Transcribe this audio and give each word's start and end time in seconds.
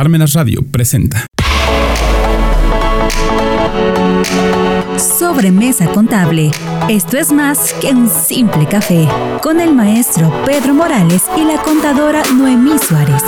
Parmenas 0.00 0.32
Radio 0.32 0.62
presenta. 0.62 1.26
Sobremesa 4.96 5.88
contable. 5.88 6.52
Esto 6.88 7.18
es 7.18 7.30
más 7.30 7.74
que 7.82 7.88
un 7.88 8.08
simple 8.08 8.66
café. 8.66 9.06
Con 9.42 9.60
el 9.60 9.74
maestro 9.74 10.32
Pedro 10.46 10.72
Morales 10.72 11.24
y 11.36 11.44
la 11.44 11.60
contadora 11.60 12.22
Noemí 12.34 12.78
Suárez. 12.78 13.22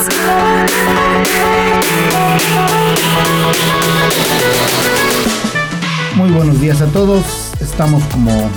Muy 6.16 6.30
buenos 6.30 6.58
días 6.58 6.80
a 6.80 6.86
todos. 6.86 7.52
Estamos 7.60 8.02
como 8.04 8.48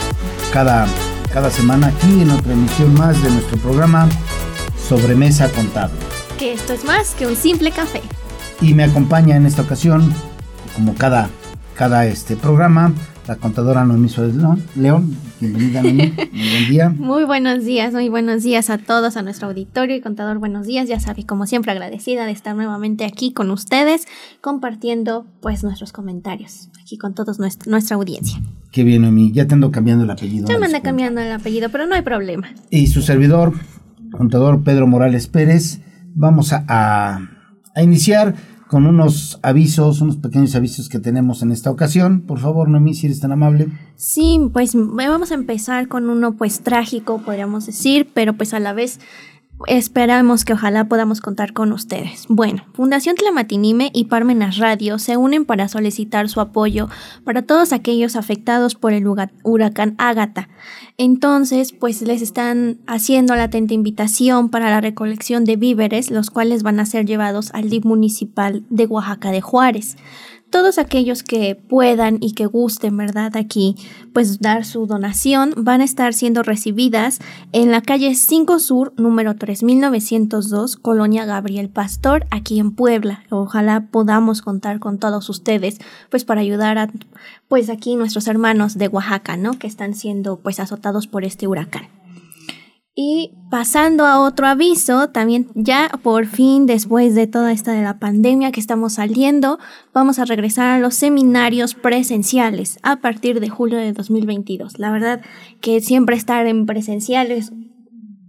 cada, 0.53 0.87
cada 1.33 1.51
semana 1.51 1.87
aquí 1.87 2.21
en 2.21 2.31
otra 2.31 2.53
emisión 2.53 2.93
más 2.93 3.21
de 3.21 3.29
nuestro 3.29 3.57
programa 3.57 4.07
Sobremesa 4.87 5.51
Contable. 5.51 6.14
Que 6.37 6.51
esto 6.51 6.73
es 6.73 6.83
más 6.83 7.15
que 7.15 7.27
un 7.27 7.35
simple 7.37 7.71
café. 7.71 8.01
Y 8.59 8.73
me 8.73 8.83
acompaña 8.83 9.37
en 9.37 9.45
esta 9.45 9.61
ocasión, 9.61 10.11
como 10.75 10.93
cada, 10.95 11.29
cada 11.75 12.05
este 12.07 12.35
programa, 12.35 12.93
la 13.25 13.37
contadora 13.37 13.85
Noemí 13.85 14.09
Suárez 14.09 14.35
León. 14.75 15.15
Bienvenida, 15.39 15.81
Noemí. 15.81 16.13
Muy 16.33 16.49
buen 16.49 16.69
día. 16.69 16.89
Muy 16.89 17.23
buenos 17.23 17.63
días, 17.63 17.93
muy 17.93 18.09
buenos 18.09 18.43
días 18.43 18.69
a 18.69 18.77
todos, 18.77 19.15
a 19.15 19.21
nuestro 19.21 19.47
auditorio 19.47 19.95
y 19.95 20.01
contador, 20.01 20.39
buenos 20.39 20.67
días. 20.67 20.89
Ya 20.89 20.99
sabe, 20.99 21.25
como 21.25 21.47
siempre, 21.47 21.71
agradecida 21.71 22.25
de 22.25 22.33
estar 22.33 22.53
nuevamente 22.53 23.05
aquí 23.05 23.31
con 23.31 23.49
ustedes, 23.49 24.05
compartiendo 24.41 25.25
pues 25.41 25.63
nuestros 25.63 25.93
comentarios, 25.93 26.69
aquí 26.81 26.97
con 26.97 27.13
todos 27.13 27.39
nuestra, 27.39 27.71
nuestra 27.71 27.95
audiencia. 27.95 28.41
Qué 28.71 28.83
bien, 28.83 29.03
Noemí. 29.03 29.31
Ya 29.31 29.47
te 29.47 29.53
ando 29.53 29.71
cambiando 29.71 30.03
el 30.03 30.11
apellido. 30.11 30.47
Ya 30.49 30.59
me 30.59 30.65
anda 30.65 30.81
cambiando 30.81 31.21
el 31.21 31.31
apellido, 31.31 31.69
pero 31.69 31.87
no 31.87 31.95
hay 31.95 32.01
problema. 32.01 32.49
Y 32.69 32.87
su 32.87 33.01
servidor, 33.01 33.53
contador 34.11 34.63
Pedro 34.65 34.85
Morales 34.85 35.27
Pérez, 35.27 35.79
vamos 36.15 36.53
a, 36.53 36.65
a, 36.67 37.81
iniciar 37.83 38.33
con 38.67 38.87
unos 38.87 39.39
avisos, 39.43 40.01
unos 40.01 40.17
pequeños 40.17 40.55
avisos 40.55 40.89
que 40.89 40.97
tenemos 40.97 41.43
en 41.43 41.51
esta 41.51 41.69
ocasión. 41.69 42.21
Por 42.21 42.39
favor, 42.39 42.67
Noemí, 42.67 42.95
si 42.95 43.05
eres 43.05 43.19
tan 43.19 43.31
amable. 43.31 43.67
Sí, 43.95 44.39
pues 44.51 44.73
vamos 44.73 45.31
a 45.31 45.35
empezar 45.35 45.87
con 45.87 46.09
uno 46.09 46.33
pues 46.35 46.61
trágico, 46.61 47.19
podríamos 47.19 47.67
decir, 47.67 48.09
pero 48.13 48.33
pues 48.33 48.53
a 48.53 48.59
la 48.59 48.73
vez 48.73 48.99
Esperamos 49.67 50.45
que 50.45 50.53
ojalá 50.53 50.87
podamos 50.87 51.21
contar 51.21 51.53
con 51.53 51.71
ustedes. 51.71 52.25
Bueno, 52.29 52.63
Fundación 52.73 53.15
Tlamatinime 53.15 53.89
y 53.93 54.05
Parmenas 54.05 54.57
Radio 54.57 54.99
se 54.99 55.17
unen 55.17 55.45
para 55.45 55.67
solicitar 55.67 56.29
su 56.29 56.39
apoyo 56.39 56.87
para 57.23 57.41
todos 57.41 57.73
aquellos 57.73 58.15
afectados 58.15 58.75
por 58.75 58.93
el 58.93 59.07
huracán 59.43 59.95
Ágata. 59.97 60.49
Entonces, 60.97 61.73
pues 61.73 62.01
les 62.03 62.21
están 62.21 62.77
haciendo 62.85 63.35
la 63.35 63.43
atenta 63.43 63.73
invitación 63.73 64.49
para 64.49 64.69
la 64.69 64.81
recolección 64.81 65.45
de 65.45 65.55
víveres, 65.55 66.11
los 66.11 66.29
cuales 66.29 66.61
van 66.63 66.79
a 66.79 66.85
ser 66.85 67.05
llevados 67.05 67.51
al 67.53 67.69
DIP 67.69 67.85
municipal 67.85 68.63
de 68.69 68.85
Oaxaca 68.85 69.31
de 69.31 69.41
Juárez 69.41 69.97
todos 70.49 70.77
aquellos 70.77 71.23
que 71.23 71.55
puedan 71.55 72.17
y 72.21 72.33
que 72.33 72.45
gusten, 72.45 72.95
¿verdad? 72.95 73.35
Aquí, 73.35 73.75
pues 74.13 74.39
dar 74.39 74.65
su 74.65 74.85
donación 74.85 75.53
van 75.57 75.81
a 75.81 75.83
estar 75.83 76.13
siendo 76.13 76.43
recibidas 76.43 77.19
en 77.51 77.71
la 77.71 77.81
calle 77.81 78.15
5 78.15 78.59
Sur, 78.59 78.93
número 78.97 79.35
3902, 79.35 80.77
Colonia 80.77 81.25
Gabriel 81.25 81.69
Pastor, 81.69 82.25
aquí 82.31 82.59
en 82.59 82.71
Puebla. 82.71 83.23
Ojalá 83.29 83.87
podamos 83.91 84.41
contar 84.41 84.79
con 84.79 84.97
todos 84.97 85.29
ustedes, 85.29 85.79
pues 86.09 86.25
para 86.25 86.41
ayudar 86.41 86.77
a, 86.77 86.89
pues 87.47 87.69
aquí 87.69 87.95
nuestros 87.95 88.27
hermanos 88.27 88.77
de 88.77 88.87
Oaxaca, 88.87 89.37
¿no? 89.37 89.59
Que 89.59 89.67
están 89.67 89.93
siendo, 89.93 90.37
pues, 90.37 90.59
azotados 90.59 91.07
por 91.07 91.25
este 91.25 91.47
huracán. 91.47 91.94
Y 92.97 93.33
pasando 93.51 94.05
a 94.05 94.21
otro 94.21 94.47
aviso, 94.47 95.09
también 95.09 95.49
ya 95.53 95.91
por 96.01 96.27
fin 96.27 96.65
después 96.65 97.13
de 97.13 97.27
toda 97.27 97.51
esta 97.51 97.73
de 97.73 97.83
la 97.83 97.99
pandemia 97.99 98.53
que 98.53 98.61
estamos 98.61 98.93
saliendo, 98.93 99.59
vamos 99.93 100.17
a 100.17 100.23
regresar 100.23 100.67
a 100.67 100.79
los 100.79 100.95
seminarios 100.95 101.75
presenciales 101.75 102.79
a 102.83 103.01
partir 103.01 103.41
de 103.41 103.49
julio 103.49 103.77
de 103.79 103.91
2022. 103.91 104.79
La 104.79 104.91
verdad 104.91 105.21
que 105.59 105.81
siempre 105.81 106.15
estar 106.15 106.47
en 106.47 106.65
presencial 106.65 107.31
es 107.31 107.51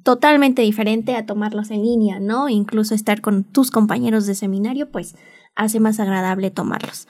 totalmente 0.02 0.62
diferente 0.62 1.14
a 1.14 1.26
tomarlos 1.26 1.70
en 1.70 1.82
línea, 1.82 2.18
¿no? 2.18 2.48
Incluso 2.48 2.96
estar 2.96 3.20
con 3.20 3.44
tus 3.44 3.70
compañeros 3.70 4.26
de 4.26 4.34
seminario, 4.34 4.90
pues 4.90 5.14
hace 5.54 5.78
más 5.78 6.00
agradable 6.00 6.50
tomarlos. 6.50 7.06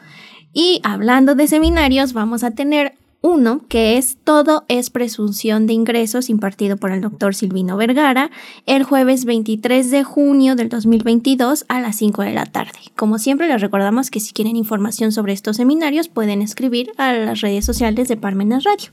Y 0.53 0.81
hablando 0.85 1.35
de 1.35 1.49
seminarios, 1.49 2.13
vamos 2.13 2.45
a 2.45 2.51
tener 2.51 2.95
uno, 3.23 3.63
que 3.69 3.99
es 3.99 4.19
Todo 4.23 4.65
es 4.69 4.91
presunción 4.91 5.67
de 5.67 5.73
ingresos, 5.73 6.31
impartido 6.31 6.77
por 6.77 6.91
el 6.93 7.01
doctor 7.01 7.35
Silvino 7.35 7.77
Vergara, 7.77 8.31
el 8.67 8.85
jueves 8.85 9.25
23 9.25 9.91
de 9.91 10.05
junio 10.05 10.55
del 10.57 10.69
2022 10.69 11.65
a 11.69 11.81
las 11.81 11.97
5 11.97 12.23
de 12.23 12.33
la 12.33 12.47
tarde. 12.47 12.79
Como 12.95 13.19
siempre, 13.19 13.49
les 13.49 13.61
recordamos 13.61 14.11
que 14.11 14.21
si 14.21 14.33
quieren 14.33 14.57
información 14.57 15.13
sobre 15.13 15.33
estos 15.33 15.57
seminarios, 15.57 16.09
pueden 16.09 16.43
escribir 16.43 16.93
a 16.99 17.13
las 17.13 17.41
redes 17.41 17.65
sociales 17.65 18.09
de 18.09 18.17
Parmenas 18.17 18.65
Radio. 18.65 18.91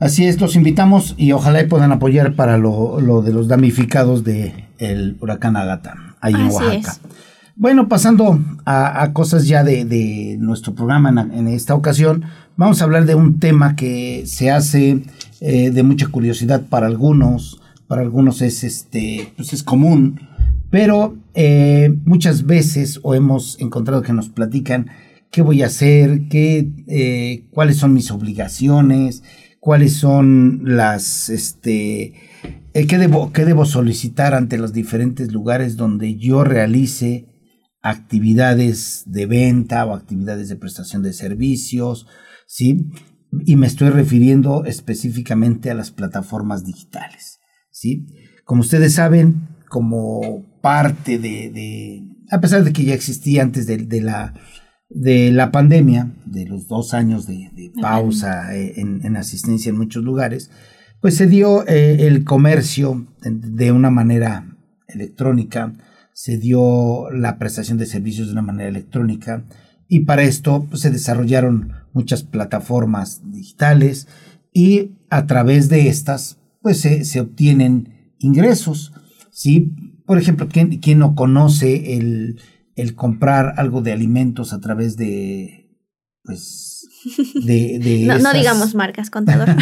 Así 0.00 0.26
es, 0.26 0.40
los 0.40 0.56
invitamos 0.56 1.14
y 1.16 1.32
ojalá 1.32 1.66
puedan 1.68 1.92
apoyar 1.92 2.34
para 2.34 2.58
lo, 2.58 3.22
de 3.22 3.32
los 3.32 3.48
damnificados 3.48 4.24
del 4.24 4.64
el 4.78 5.16
huracán 5.20 5.56
Agata, 5.56 6.16
ahí 6.20 6.34
en 6.34 6.50
Oaxaca. 6.50 6.98
Bueno, 7.56 7.88
pasando 7.88 8.40
a, 8.64 9.12
cosas 9.12 9.46
ya 9.46 9.62
de, 9.62 10.36
nuestro 10.40 10.74
programa 10.74 11.28
en, 11.32 11.46
esta 11.46 11.76
ocasión, 11.76 12.24
vamos 12.56 12.80
a 12.80 12.84
hablar 12.84 13.06
de 13.06 13.14
un 13.14 13.38
tema 13.38 13.76
que 13.76 14.24
se 14.26 14.50
hace 14.50 15.02
eh, 15.40 15.70
de 15.70 15.82
mucha 15.82 16.08
curiosidad 16.08 16.66
para 16.68 16.86
algunos, 16.86 17.60
para 17.86 18.02
algunos 18.02 18.42
es, 18.42 18.64
este, 18.64 19.32
pues 19.36 19.52
es 19.52 19.62
común, 19.62 20.20
pero 20.70 21.16
eh, 21.34 21.94
muchas 22.04 22.46
veces 22.46 23.00
o 23.02 23.14
hemos 23.14 23.60
encontrado 23.60 24.02
que 24.02 24.12
nos 24.12 24.28
platican 24.28 24.88
qué 25.30 25.42
voy 25.42 25.62
a 25.62 25.66
hacer, 25.66 26.28
qué, 26.28 26.70
eh, 26.86 27.44
cuáles 27.50 27.76
son 27.76 27.92
mis 27.92 28.10
obligaciones, 28.10 29.22
cuáles 29.60 29.94
son 29.94 30.60
las, 30.64 31.28
este, 31.28 32.14
qué, 32.72 32.98
debo, 32.98 33.32
qué 33.32 33.44
debo 33.44 33.64
solicitar 33.64 34.34
ante 34.34 34.58
los 34.58 34.72
diferentes 34.72 35.32
lugares 35.32 35.76
donde 35.76 36.16
yo 36.16 36.44
realice 36.44 37.26
actividades 37.82 39.02
de 39.06 39.26
venta 39.26 39.84
o 39.84 39.94
actividades 39.94 40.48
de 40.48 40.56
prestación 40.56 41.02
de 41.02 41.12
servicios, 41.12 42.06
¿sí? 42.46 42.90
Y 43.44 43.56
me 43.56 43.66
estoy 43.66 43.90
refiriendo 43.90 44.64
específicamente 44.64 45.70
a 45.70 45.74
las 45.74 45.90
plataformas 45.90 46.64
digitales, 46.64 47.40
¿sí? 47.70 48.06
Como 48.44 48.60
ustedes 48.60 48.94
saben, 48.94 49.48
como 49.68 50.46
parte 50.60 51.18
de, 51.18 52.02
a 52.30 52.40
pesar 52.40 52.64
de 52.64 52.72
que 52.72 52.84
ya 52.84 52.94
existía 52.94 53.42
antes 53.42 53.66
de, 53.66 54.00
la, 54.00 54.34
de 54.88 55.32
la 55.32 55.50
pandemia, 55.50 56.14
de 56.26 56.46
los 56.46 56.68
dos 56.68 56.94
años 56.94 57.26
de, 57.26 57.50
pausa 57.80 58.54
eh, 58.54 58.74
en, 58.76 59.16
asistencia 59.16 59.70
en 59.70 59.76
muchos 59.76 60.04
lugares, 60.04 60.50
pues 61.00 61.16
se 61.16 61.26
dio 61.26 61.66
eh, 61.66 62.06
el 62.06 62.24
comercio 62.24 63.06
de 63.22 63.72
una 63.72 63.90
manera 63.90 64.56
electrónica, 64.86 65.74
se 66.12 66.38
dio 66.38 67.10
la 67.10 67.38
prestación 67.38 67.76
de 67.76 67.86
servicios 67.86 68.28
de 68.28 68.32
una 68.32 68.42
manera 68.42 68.68
electrónica 68.68 69.44
y 69.88 70.04
para 70.04 70.22
esto 70.22 70.66
pues, 70.70 70.82
se 70.82 70.90
desarrollaron 70.90 71.72
muchas 71.94 72.22
plataformas 72.22 73.22
digitales 73.30 74.06
y 74.52 74.90
a 75.08 75.26
través 75.26 75.68
de 75.70 75.88
estas 75.88 76.38
pues 76.60 76.80
se, 76.80 77.20
obtienen 77.20 78.12
ingresos. 78.18 78.92
¿sí? 79.30 79.72
Por 80.06 80.18
ejemplo, 80.18 80.48
¿quién, 80.50 80.78
quién 80.78 80.98
no 80.98 81.14
conoce 81.14 81.96
el, 81.96 82.40
el, 82.76 82.94
comprar 82.94 83.54
algo 83.56 83.80
de 83.80 83.92
alimentos 83.92 84.52
a 84.52 84.60
través 84.60 84.96
de 84.96 85.64
pues 86.24 86.88
de, 87.44 88.04
no, 88.06 88.18
no, 88.18 88.32
digamos 88.32 88.74
marcas, 88.74 89.10
contador. 89.10 89.50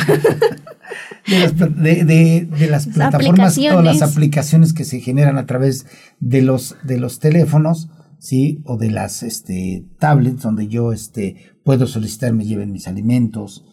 de 1.26 2.68
las, 2.70 2.86
plataformas 2.86 3.58
o 3.58 3.82
las 3.82 4.02
aplicaciones 4.02 4.72
que 4.72 4.84
se 4.84 5.00
generan 5.00 5.38
a 5.38 5.46
través 5.46 5.86
de 6.20 6.42
los, 6.42 6.76
de 6.84 6.98
los 6.98 7.18
teléfonos, 7.18 7.88
¿sí? 8.22 8.62
O 8.64 8.78
de 8.78 8.90
las 8.90 9.24
este, 9.24 9.84
tablets 9.98 10.42
donde 10.42 10.68
yo 10.68 10.92
este, 10.92 11.58
puedo 11.64 11.86
solicitar 11.86 12.32
me 12.32 12.44
lleven 12.44 12.72
mis 12.72 12.86
alimentos. 12.86 13.64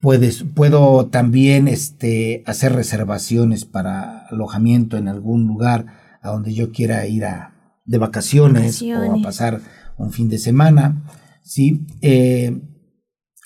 Puedes, 0.00 0.42
puedo 0.42 1.06
también 1.06 1.68
este, 1.68 2.42
hacer 2.46 2.72
reservaciones 2.72 3.64
para 3.64 4.26
alojamiento 4.26 4.96
en 4.96 5.08
algún 5.08 5.46
lugar 5.46 5.86
a 6.20 6.30
donde 6.30 6.54
yo 6.54 6.72
quiera 6.72 7.06
ir 7.06 7.24
a, 7.24 7.80
de 7.84 7.98
vacaciones, 7.98 8.82
o 8.82 9.18
a 9.18 9.22
pasar 9.22 9.60
un 9.96 10.12
fin 10.12 10.28
de 10.28 10.38
semana. 10.38 11.04
¿sí? 11.42 11.86
Eh, 12.02 12.60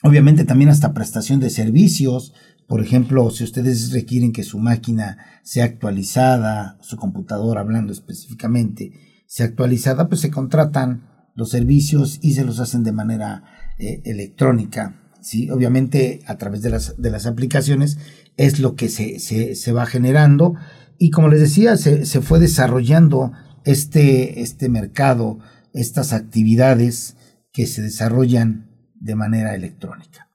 Obviamente 0.02 0.44
también 0.44 0.69
hasta 0.69 0.94
prestación 0.94 1.38
de 1.40 1.50
servicios. 1.50 2.34
Por 2.67 2.82
ejemplo, 2.82 3.31
si 3.31 3.44
ustedes 3.44 3.93
requieren 3.93 4.32
que 4.32 4.43
su 4.43 4.58
máquina 4.58 5.19
sea 5.44 5.64
actualizada, 5.64 6.76
su 6.81 6.96
computadora 6.96 7.61
hablando 7.61 7.93
específicamente, 7.93 8.93
sea 9.32 9.46
actualizada, 9.46 10.11
pues 10.11 10.20
se 10.20 10.31
contratan 10.31 11.08
los 11.34 11.49
servicios 11.49 12.19
y 12.20 12.34
se 12.34 12.44
los 12.44 12.61
hacen 12.61 12.82
de 12.82 12.93
manera 12.93 13.44
eh, 13.79 14.02
electrónica. 14.05 15.11
¿sí? 15.23 15.49
Obviamente 15.50 16.20
a 16.26 16.37
través 16.37 16.61
de 16.61 16.69
las, 16.69 17.00
de 17.00 17.11
las 17.11 17.25
aplicaciones 17.25 17.96
es 18.37 18.58
lo 18.58 18.75
que 18.75 18.90
se, 18.90 19.20
se, 19.20 19.55
se 19.55 19.73
va 19.73 19.87
generando 19.87 20.56
y 20.99 21.08
como 21.08 21.29
les 21.29 21.40
decía, 21.40 21.79
se, 21.79 22.05
se 22.05 22.20
fue 22.20 22.40
desarrollando 22.40 23.32
este, 23.64 24.43
este 24.43 24.69
mercado, 24.69 25.38
estas 25.73 26.12
actividades 26.12 27.17
que 27.55 27.67
se 27.67 27.81
desarrollan 27.81 28.69
de 28.96 29.14
manera 29.14 29.55
electrónica. 29.55 30.29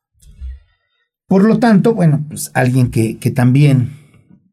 Por 1.28 1.44
lo 1.44 1.60
tanto, 1.60 1.94
bueno, 1.94 2.26
pues 2.28 2.50
alguien 2.56 2.90
que, 2.90 3.14
también, 3.30 3.92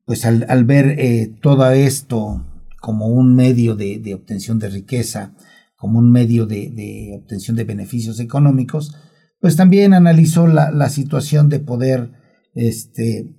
pues 0.04 0.26
al, 0.26 0.64
ver 0.66 0.96
eh, 0.98 1.32
todo 1.40 1.70
esto 1.70 2.44
como 2.84 3.06
un 3.06 3.34
medio 3.34 3.76
de, 3.76 4.12
obtención 4.14 4.58
de 4.58 4.68
riqueza, 4.68 5.32
como 5.74 5.98
un 5.98 6.12
medio 6.12 6.44
de, 6.44 7.18
obtención 7.18 7.56
de 7.56 7.64
beneficios 7.64 8.20
económicos, 8.20 8.94
pues 9.40 9.56
también 9.56 9.94
analizó 9.94 10.46
la, 10.46 10.70
la 10.70 10.90
situación 10.90 11.48
de 11.48 11.60
poder 11.60 12.10
este, 12.52 13.34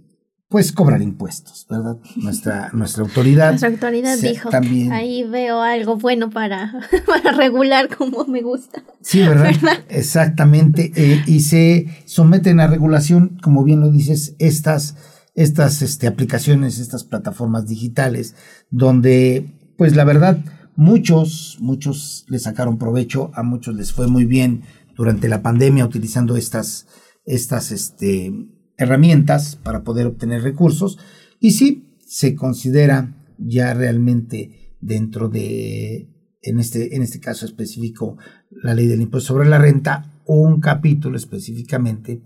pues 0.49 0.71
cobrar 0.71 1.03
impuestos, 1.03 1.67
¿verdad? 1.69 1.97
Nuestra, 2.15 2.69
nuestra 2.73 3.03
autoridad. 3.03 3.49
Nuestra 3.49 3.69
autoridad 3.69 4.17
dijo, 4.17 4.49
también, 4.49 4.91
ahí 4.91 5.23
veo 5.23 5.61
algo 5.61 5.97
bueno 5.97 6.31
para, 6.31 6.73
para 7.05 7.31
regular 7.31 7.95
como 7.95 8.25
me 8.25 8.41
gusta. 8.41 8.83
Sí, 9.01 9.19
¿verdad? 9.19 9.53
Exactamente. 9.89 10.91
Eh, 10.95 11.21
y 11.27 11.41
se 11.41 11.85
someten 12.05 12.59
a 12.61 12.65
regulación, 12.65 13.37
como 13.43 13.63
bien 13.63 13.79
lo 13.79 13.91
dices, 13.91 14.35
estas, 14.39 14.95
estas 15.35 15.81
este, 15.81 16.07
aplicaciones, 16.07 16.79
estas 16.79 17.03
plataformas 17.03 17.67
digitales, 17.67 18.35
donde, 18.71 19.73
pues 19.77 19.95
la 19.95 20.05
verdad, 20.05 20.43
muchos, 20.75 21.57
muchos 21.59 22.25
le 22.29 22.39
sacaron 22.39 22.77
provecho, 22.77 23.31
a 23.35 23.43
muchos 23.43 23.75
les 23.75 23.91
fue 23.91 24.07
muy 24.07 24.25
bien 24.25 24.63
durante 24.95 25.27
la 25.27 25.41
pandemia 25.41 25.85
utilizando 25.85 26.37
estas, 26.37 26.87
estas, 27.25 27.71
este, 27.71 28.31
herramientas 28.77 29.57
para 29.57 29.83
poder 29.83 30.07
obtener 30.07 30.41
recursos. 30.41 30.97
Y 31.39 31.51
si 31.51 31.97
se 32.07 32.35
considera 32.35 33.15
ya 33.37 33.73
realmente 33.73 34.75
dentro 34.79 35.29
de, 35.29 36.09
en 36.41 36.59
este, 36.59 36.95
en 36.95 37.01
este 37.01 37.19
caso 37.19 37.45
específico, 37.45 38.17
la 38.49 38.73
ley 38.73 38.87
del 38.87 39.01
impuesto 39.01 39.33
sobre 39.33 39.49
la 39.49 39.57
renta, 39.57 40.21
un 40.25 40.59
capítulo 40.59 41.17
específicamente, 41.17 42.21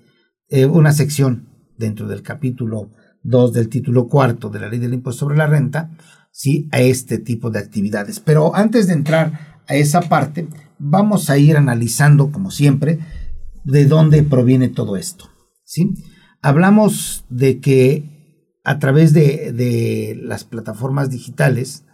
eh, 0.47 0.65
una 0.65 0.93
sección 0.93 1.49
dentro 1.77 2.07
del 2.07 2.21
capítulo 2.21 2.91
2 3.23 3.53
del 3.53 3.69
título 3.69 4.07
cuarto 4.07 4.49
de 4.49 4.59
la 4.59 4.69
ley 4.69 4.79
del 4.79 4.93
impuesto 4.93 5.21
sobre 5.21 5.37
la 5.37 5.47
renta, 5.47 5.91
sí, 6.31 6.67
a 6.71 6.79
este 6.79 7.17
tipo 7.17 7.49
de 7.49 7.59
actividades. 7.59 8.19
Pero 8.19 8.55
antes 8.55 8.87
de 8.87 8.93
entrar 8.93 9.61
a 9.67 9.75
esa 9.75 10.01
parte, 10.01 10.47
vamos 10.77 11.29
a 11.29 11.37
ir 11.37 11.57
analizando, 11.57 12.31
como 12.31 12.51
siempre, 12.51 12.99
de 13.63 13.85
dónde 13.85 14.23
proviene 14.23 14.69
todo 14.69 14.97
esto, 14.97 15.29
¿sí? 15.63 15.93
Hablamos 16.41 17.25
de 17.29 17.59
que 17.59 18.19
a 18.63 18.79
través 18.79 19.13
de, 19.13 20.19
las 20.21 20.43
plataformas 20.43 21.09
digitales 21.09 21.85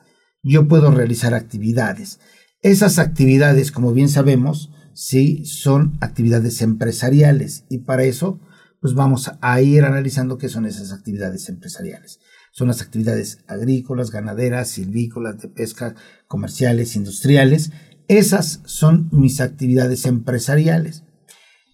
yo 0.43 0.67
puedo 0.67 0.91
realizar 0.91 1.33
actividades. 1.33 2.19
Esas 2.61 2.99
actividades, 2.99 3.71
como 3.71 3.93
bien 3.93 4.09
sabemos, 4.09 4.71
sí 4.93 5.45
son 5.45 5.97
actividades 6.01 6.61
empresariales 6.61 7.65
y 7.69 7.79
para 7.79 8.03
eso 8.03 8.39
pues 8.81 8.93
vamos 8.93 9.31
a 9.41 9.61
ir 9.61 9.83
analizando 9.83 10.37
qué 10.37 10.49
son 10.49 10.65
esas 10.65 10.91
actividades 10.91 11.49
empresariales. 11.49 12.19
Son 12.51 12.67
las 12.67 12.81
actividades 12.81 13.39
agrícolas, 13.47 14.11
ganaderas, 14.11 14.69
silvícolas, 14.69 15.41
de 15.41 15.49
pesca, 15.49 15.95
comerciales, 16.27 16.95
industriales. 16.95 17.71
Esas 18.07 18.61
son 18.65 19.09
mis 19.11 19.41
actividades 19.41 20.05
empresariales. 20.05 21.03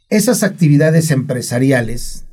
Esas 0.10 0.44
actividades 0.44 1.12
empresariales 1.12 2.26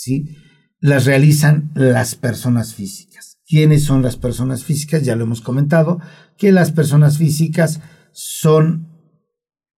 ¿sí? 0.00 0.36
Las 0.80 1.04
realizan 1.04 1.70
las 1.74 2.14
personas 2.14 2.74
físicas. 2.74 3.38
¿Quiénes 3.46 3.84
son 3.84 4.02
las 4.02 4.16
personas 4.16 4.64
físicas? 4.64 5.04
Ya 5.04 5.14
lo 5.14 5.24
hemos 5.24 5.42
comentado, 5.42 6.00
que 6.38 6.52
las 6.52 6.72
personas 6.72 7.18
físicas 7.18 7.80
son 8.12 8.88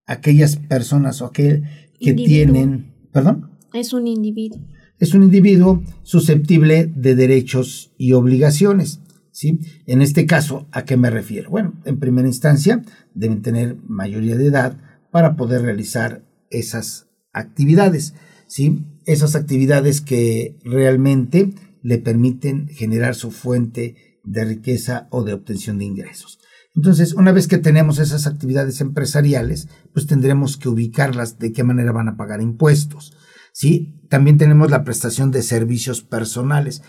aquellas 0.07 0.57
personas 0.57 1.21
o 1.21 1.27
aquel 1.27 1.65
que 1.99 2.13
tienen, 2.13 3.09
perdón. 3.13 3.52
Es 3.75 3.93
un 3.93 4.07
individuo. 4.07 4.61
Es 4.99 5.15
un 5.15 5.23
individuo 5.23 5.83
susceptible 6.03 6.93
de 6.95 7.15
derechos 7.15 7.93
y 7.97 8.13
obligaciones. 8.13 9.01
¿sí? 9.31 9.61
En 9.87 10.03
este 10.03 10.27
caso, 10.27 10.69
¿a 10.73 10.85
qué 10.85 10.97
me 10.97 11.11
refiero? 11.11 11.51
Bueno, 11.51 11.75
en 11.85 11.99
primera 11.99 12.29
instancia, 12.29 12.83
deben 13.15 13.43
tener 13.43 13.77
mayoría 13.87 14.37
de 14.37 14.47
edad 14.47 14.77
para 15.11 15.37
poder 15.37 15.63
realizar 15.63 16.25
esas 16.51 17.09
actividades. 17.33 18.15
¿sí? 18.47 18.85
esas 19.07 19.35
actividades 19.35 20.01
que 20.01 20.57
realmente 20.65 21.55
le 21.83 21.99
permiten 21.99 22.69
generar 22.69 23.15
su 23.15 23.31
fuente 23.31 23.97
de 24.25 24.45
riqueza 24.45 25.09
o 25.11 25.25
de 25.25 25.33
obtención 25.33 25.79
de 25.79 25.85
ingresos. 25.85 26.39
Entonces, 26.75 27.13
una 27.15 27.33
vez 27.33 27.49
que 27.49 27.59
tenemos 27.59 27.99
esas 27.99 28.27
actividades 28.27 28.81
empresariales, 28.81 29.69
pues 29.93 30.07
tendremos 30.07 30.57
que 30.57 30.69
ubicarlas 30.69 31.39
de 31.39 31.53
qué 31.53 31.65
manera 31.65 31.93
van 31.93 32.09
a 32.09 32.17
pagar 32.17 32.41
impuestos. 32.41 33.13
¿Sí? 33.53 34.01
También 34.09 34.39
tenemos 34.39 34.71
la 34.71 34.85
prestación 34.85 35.31
de 35.31 35.43
servicios 35.43 36.03
personales. 36.03 36.83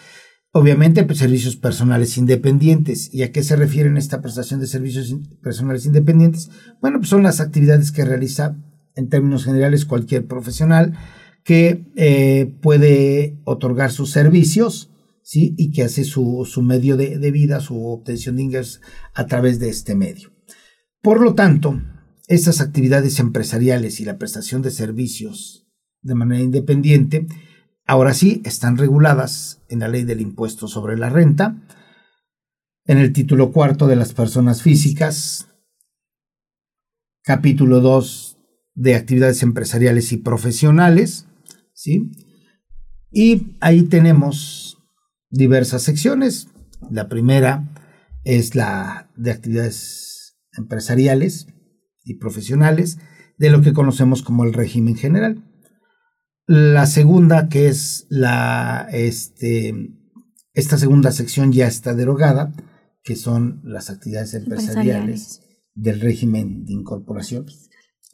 Obviamente, 0.51 1.03
pues, 1.03 1.19
servicios 1.19 1.55
personales 1.55 2.17
independientes. 2.17 3.13
¿Y 3.13 3.23
a 3.23 3.31
qué 3.31 3.43
se 3.43 3.55
refiere 3.55 3.95
esta 3.97 4.21
prestación 4.21 4.59
de 4.59 4.67
servicios 4.67 5.15
personales 5.41 5.85
independientes? 5.85 6.49
Bueno, 6.81 6.99
pues 6.99 7.09
son 7.09 7.23
las 7.23 7.39
actividades 7.39 7.91
que 7.91 8.05
realiza 8.05 8.57
en 8.95 9.09
términos 9.09 9.45
generales 9.45 9.85
cualquier 9.85 10.27
profesional 10.27 10.93
que 11.43 11.91
eh, 11.95 12.55
puede 12.61 13.41
otorgar 13.43 13.91
sus 13.91 14.11
servicios, 14.11 14.91
¿sí? 15.23 15.55
Y 15.57 15.71
que 15.71 15.83
hace 15.83 16.03
su, 16.03 16.47
medio 16.61 16.95
de, 16.95 17.17
de, 17.17 17.31
vida, 17.31 17.59
su 17.59 17.85
obtención 17.87 18.37
de 18.37 18.43
ingresos 18.43 18.81
a 19.13 19.25
través 19.25 19.59
de 19.59 19.69
este 19.69 19.95
medio. 19.95 20.31
Por 21.01 21.19
lo 21.19 21.33
tanto, 21.33 21.81
estas 22.27 22.61
actividades 22.61 23.19
empresariales 23.19 23.99
y 23.99 24.05
la 24.05 24.17
prestación 24.17 24.61
de 24.61 24.71
servicios 24.71 25.62
de 26.03 26.15
manera 26.15 26.43
independiente, 26.43 27.27
ahora 27.85 28.13
sí 28.13 28.41
están 28.45 28.77
reguladas 28.77 29.63
en 29.69 29.79
la 29.79 29.87
ley 29.87 30.03
del 30.03 30.21
impuesto 30.21 30.67
sobre 30.67 30.97
la 30.97 31.09
renta, 31.09 31.61
en 32.85 32.97
el 32.97 33.13
título 33.13 33.51
cuarto 33.51 33.87
de 33.87 33.95
las 33.95 34.13
personas 34.13 34.61
físicas, 34.61 35.47
capítulo 37.23 37.79
2 37.79 38.37
de 38.75 38.95
actividades 38.95 39.43
empresariales 39.43 40.11
y 40.11 40.17
profesionales, 40.17 41.27
¿sí? 41.73 42.11
Y 43.11 43.55
ahí 43.61 43.83
tenemos 43.83 44.79
diversas 45.29 45.83
secciones. 45.83 46.49
La 46.89 47.07
primera 47.07 47.69
es 48.23 48.55
la 48.55 49.09
de 49.15 49.31
actividades 49.31 50.37
empresariales 50.57 51.47
y 52.03 52.15
profesionales 52.15 52.97
de 53.37 53.49
lo 53.49 53.61
que 53.61 53.73
conocemos 53.73 54.21
como 54.23 54.43
el 54.43 54.53
régimen 54.53 54.95
general. 54.95 55.43
La 56.45 56.85
segunda, 56.85 57.47
que 57.47 57.67
es 57.67 58.05
la, 58.09 58.87
este, 58.91 59.73
esta 60.53 60.77
segunda 60.77 61.11
sección 61.11 61.51
ya 61.51 61.67
está 61.67 61.93
derogada, 61.93 62.51
que 63.03 63.15
son 63.15 63.61
las 63.63 63.89
actividades 63.89 64.33
empresariales, 64.33 65.41
del 65.75 65.99
régimen 65.99 66.65
de 66.65 66.73
incorporación 66.73 67.45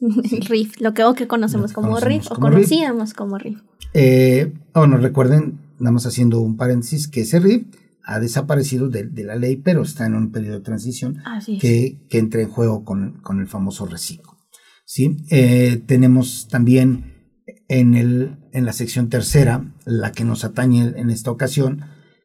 el 0.00 0.40
RIF, 0.46 0.80
lo 0.80 0.94
que, 0.94 1.04
que 1.16 1.26
conocemos 1.26 1.72
como 1.72 1.98
RIF 2.00 2.30
o 2.30 2.36
conocíamos 2.36 3.12
como 3.14 3.38
RIF. 3.38 3.60
Eh, 3.92 4.52
bueno, 4.74 4.96
recuerden, 4.96 5.60
estamos 5.78 6.06
haciendo 6.06 6.40
un 6.40 6.56
paréntesis, 6.56 7.08
que 7.08 7.22
ese 7.22 7.38
RIF 7.38 7.66
ha 8.04 8.18
desaparecido 8.18 8.88
de, 8.88 9.10
la 9.24 9.36
ley, 9.36 9.56
pero 9.56 9.82
está 9.82 10.06
en 10.06 10.14
un 10.14 10.32
periodo 10.32 10.58
de 10.58 10.64
transición 10.64 11.22
que, 11.60 12.00
que, 12.08 12.18
entra 12.18 12.40
en 12.40 12.48
juego 12.48 12.84
con, 12.84 13.20
el 13.38 13.46
famoso 13.46 13.86
reciclo. 13.86 14.38
¿sí? 14.86 15.18
Eh, 15.30 15.82
tenemos 15.86 16.48
también 16.48 17.19
en, 17.70 17.94
el, 17.94 18.36
en 18.52 18.66
la 18.66 18.72
sección 18.72 19.08
tercera, 19.08 19.72
la 19.84 20.10
que 20.10 20.24
nos 20.24 20.44
atañe 20.44 20.92
en 20.96 21.08
esta 21.08 21.30
ocasión, 21.30 21.84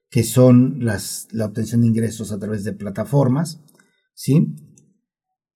que 0.09 0.23
son 0.23 0.77
las, 0.79 1.27
la 1.31 1.45
obtención 1.45 1.81
de 1.81 1.87
ingresos 1.87 2.31
a 2.31 2.39
través 2.39 2.63
de 2.63 2.73
plataformas. 2.73 3.61
¿sí? 4.15 4.55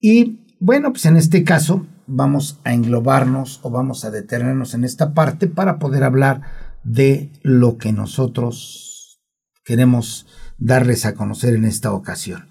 Y 0.00 0.46
bueno, 0.60 0.92
pues 0.92 1.06
en 1.06 1.16
este 1.16 1.42
caso 1.42 1.88
vamos 2.06 2.60
a 2.62 2.72
englobarnos 2.72 3.58
o 3.64 3.70
vamos 3.70 4.04
a 4.04 4.12
detenernos 4.12 4.74
en 4.74 4.84
esta 4.84 5.12
parte 5.12 5.48
para 5.48 5.80
poder 5.80 6.04
hablar 6.04 6.42
de 6.84 7.32
lo 7.42 7.76
que 7.76 7.92
nosotros 7.92 9.20
queremos 9.64 10.26
darles 10.56 11.04
a 11.04 11.14
conocer 11.14 11.54
en 11.54 11.64
esta 11.64 11.92
ocasión. 11.92 12.49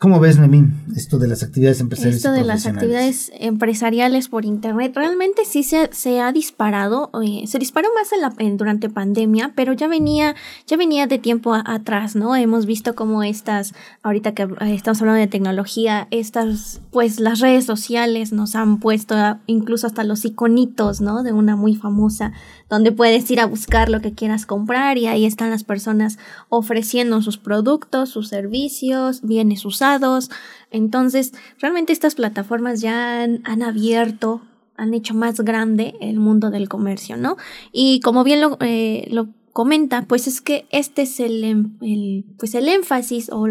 ¿Cómo 0.00 0.20
ves, 0.20 0.38
Memín, 0.38 0.84
esto 0.94 1.18
de 1.18 1.26
las 1.26 1.42
actividades 1.42 1.80
empresariales? 1.80 2.18
Esto 2.18 2.30
de 2.30 2.44
las 2.44 2.66
actividades 2.66 3.32
empresariales 3.34 4.28
por 4.28 4.44
Internet 4.44 4.92
realmente 4.94 5.44
sí 5.44 5.64
se, 5.64 5.90
se 5.92 6.20
ha 6.20 6.30
disparado, 6.30 7.10
eh, 7.20 7.48
se 7.48 7.58
disparó 7.58 7.88
más 7.96 8.12
en 8.12 8.20
la, 8.20 8.56
durante 8.56 8.88
pandemia, 8.90 9.54
pero 9.56 9.72
ya 9.72 9.88
venía, 9.88 10.36
ya 10.68 10.76
venía 10.76 11.08
de 11.08 11.18
tiempo 11.18 11.52
atrás, 11.52 12.14
¿no? 12.14 12.36
Hemos 12.36 12.64
visto 12.64 12.94
cómo 12.94 13.24
estas, 13.24 13.74
ahorita 14.04 14.34
que 14.34 14.44
eh, 14.44 14.72
estamos 14.72 15.00
hablando 15.00 15.18
de 15.18 15.26
tecnología, 15.26 16.06
estas 16.12 16.80
pues 16.92 17.18
las 17.18 17.40
redes 17.40 17.64
sociales 17.64 18.30
nos 18.32 18.54
han 18.54 18.78
puesto 18.78 19.16
incluso 19.46 19.88
hasta 19.88 20.04
los 20.04 20.24
iconitos, 20.24 21.00
¿no? 21.00 21.24
De 21.24 21.32
una 21.32 21.56
muy 21.56 21.74
famosa, 21.74 22.30
donde 22.68 22.92
puedes 22.92 23.30
ir 23.30 23.40
a 23.40 23.46
buscar 23.46 23.88
lo 23.88 24.00
que 24.00 24.12
quieras 24.12 24.46
comprar 24.46 24.98
y 24.98 25.06
ahí 25.06 25.24
están 25.24 25.50
las 25.50 25.64
personas 25.64 26.18
ofreciendo 26.48 27.22
sus 27.22 27.38
productos, 27.38 28.10
sus 28.10 28.28
servicios, 28.28 29.22
bienes 29.22 29.64
usados. 29.64 30.30
Entonces, 30.70 31.32
realmente 31.58 31.92
estas 31.92 32.14
plataformas 32.14 32.80
ya 32.80 33.22
han, 33.22 33.62
abierto 33.62 34.42
han 34.76 34.94
hecho 34.94 35.14
más 35.14 35.40
grande 35.40 35.94
el 36.00 36.20
mundo 36.20 36.50
del 36.50 36.68
comercio, 36.68 37.16
¿no? 37.16 37.36
Y 37.72 38.00
como 38.00 38.22
bien 38.22 38.40
lo, 38.40 38.58
eh, 38.60 39.08
lo 39.10 39.28
comenta, 39.52 40.02
pues 40.02 40.28
es 40.28 40.40
que 40.40 40.66
este 40.70 41.02
es 41.02 41.18
el, 41.18 41.42
em, 41.42 41.78
el 41.80 42.24
pues 42.38 42.54
el 42.54 42.68
énfasis 42.68 43.28
o, 43.32 43.48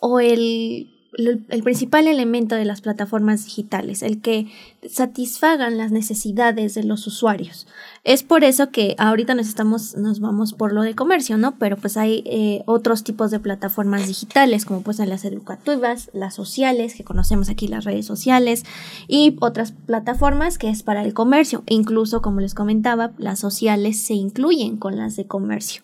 o 0.00 0.20
el 0.20 0.88
el 1.18 1.62
principal 1.62 2.06
elemento 2.06 2.54
de 2.54 2.64
las 2.64 2.80
plataformas 2.80 3.44
digitales, 3.44 4.02
el 4.02 4.20
que 4.20 4.46
satisfagan 4.88 5.76
las 5.76 5.90
necesidades 5.90 6.74
de 6.74 6.84
los 6.84 7.06
usuarios. 7.06 7.66
Es 8.02 8.22
por 8.22 8.44
eso 8.44 8.70
que 8.70 8.94
ahorita 8.96 9.34
nos 9.34 9.48
estamos, 9.48 9.96
nos 9.96 10.20
vamos 10.20 10.54
por 10.54 10.72
lo 10.72 10.82
de 10.82 10.94
comercio, 10.94 11.36
¿no? 11.36 11.56
Pero 11.58 11.76
pues 11.76 11.96
hay 11.96 12.22
eh, 12.24 12.62
otros 12.64 13.04
tipos 13.04 13.30
de 13.30 13.40
plataformas 13.40 14.06
digitales, 14.06 14.64
como 14.64 14.82
pues 14.82 14.98
las 15.00 15.24
educativas, 15.24 16.10
las 16.14 16.34
sociales, 16.34 16.94
que 16.94 17.04
conocemos 17.04 17.50
aquí 17.50 17.68
las 17.68 17.84
redes 17.84 18.06
sociales, 18.06 18.64
y 19.06 19.36
otras 19.40 19.72
plataformas 19.72 20.58
que 20.58 20.70
es 20.70 20.82
para 20.82 21.04
el 21.04 21.12
comercio. 21.12 21.62
Incluso, 21.66 22.22
como 22.22 22.40
les 22.40 22.54
comentaba, 22.54 23.12
las 23.18 23.38
sociales 23.38 24.00
se 24.00 24.14
incluyen 24.14 24.76
con 24.76 24.96
las 24.96 25.16
de 25.16 25.26
comercio. 25.26 25.82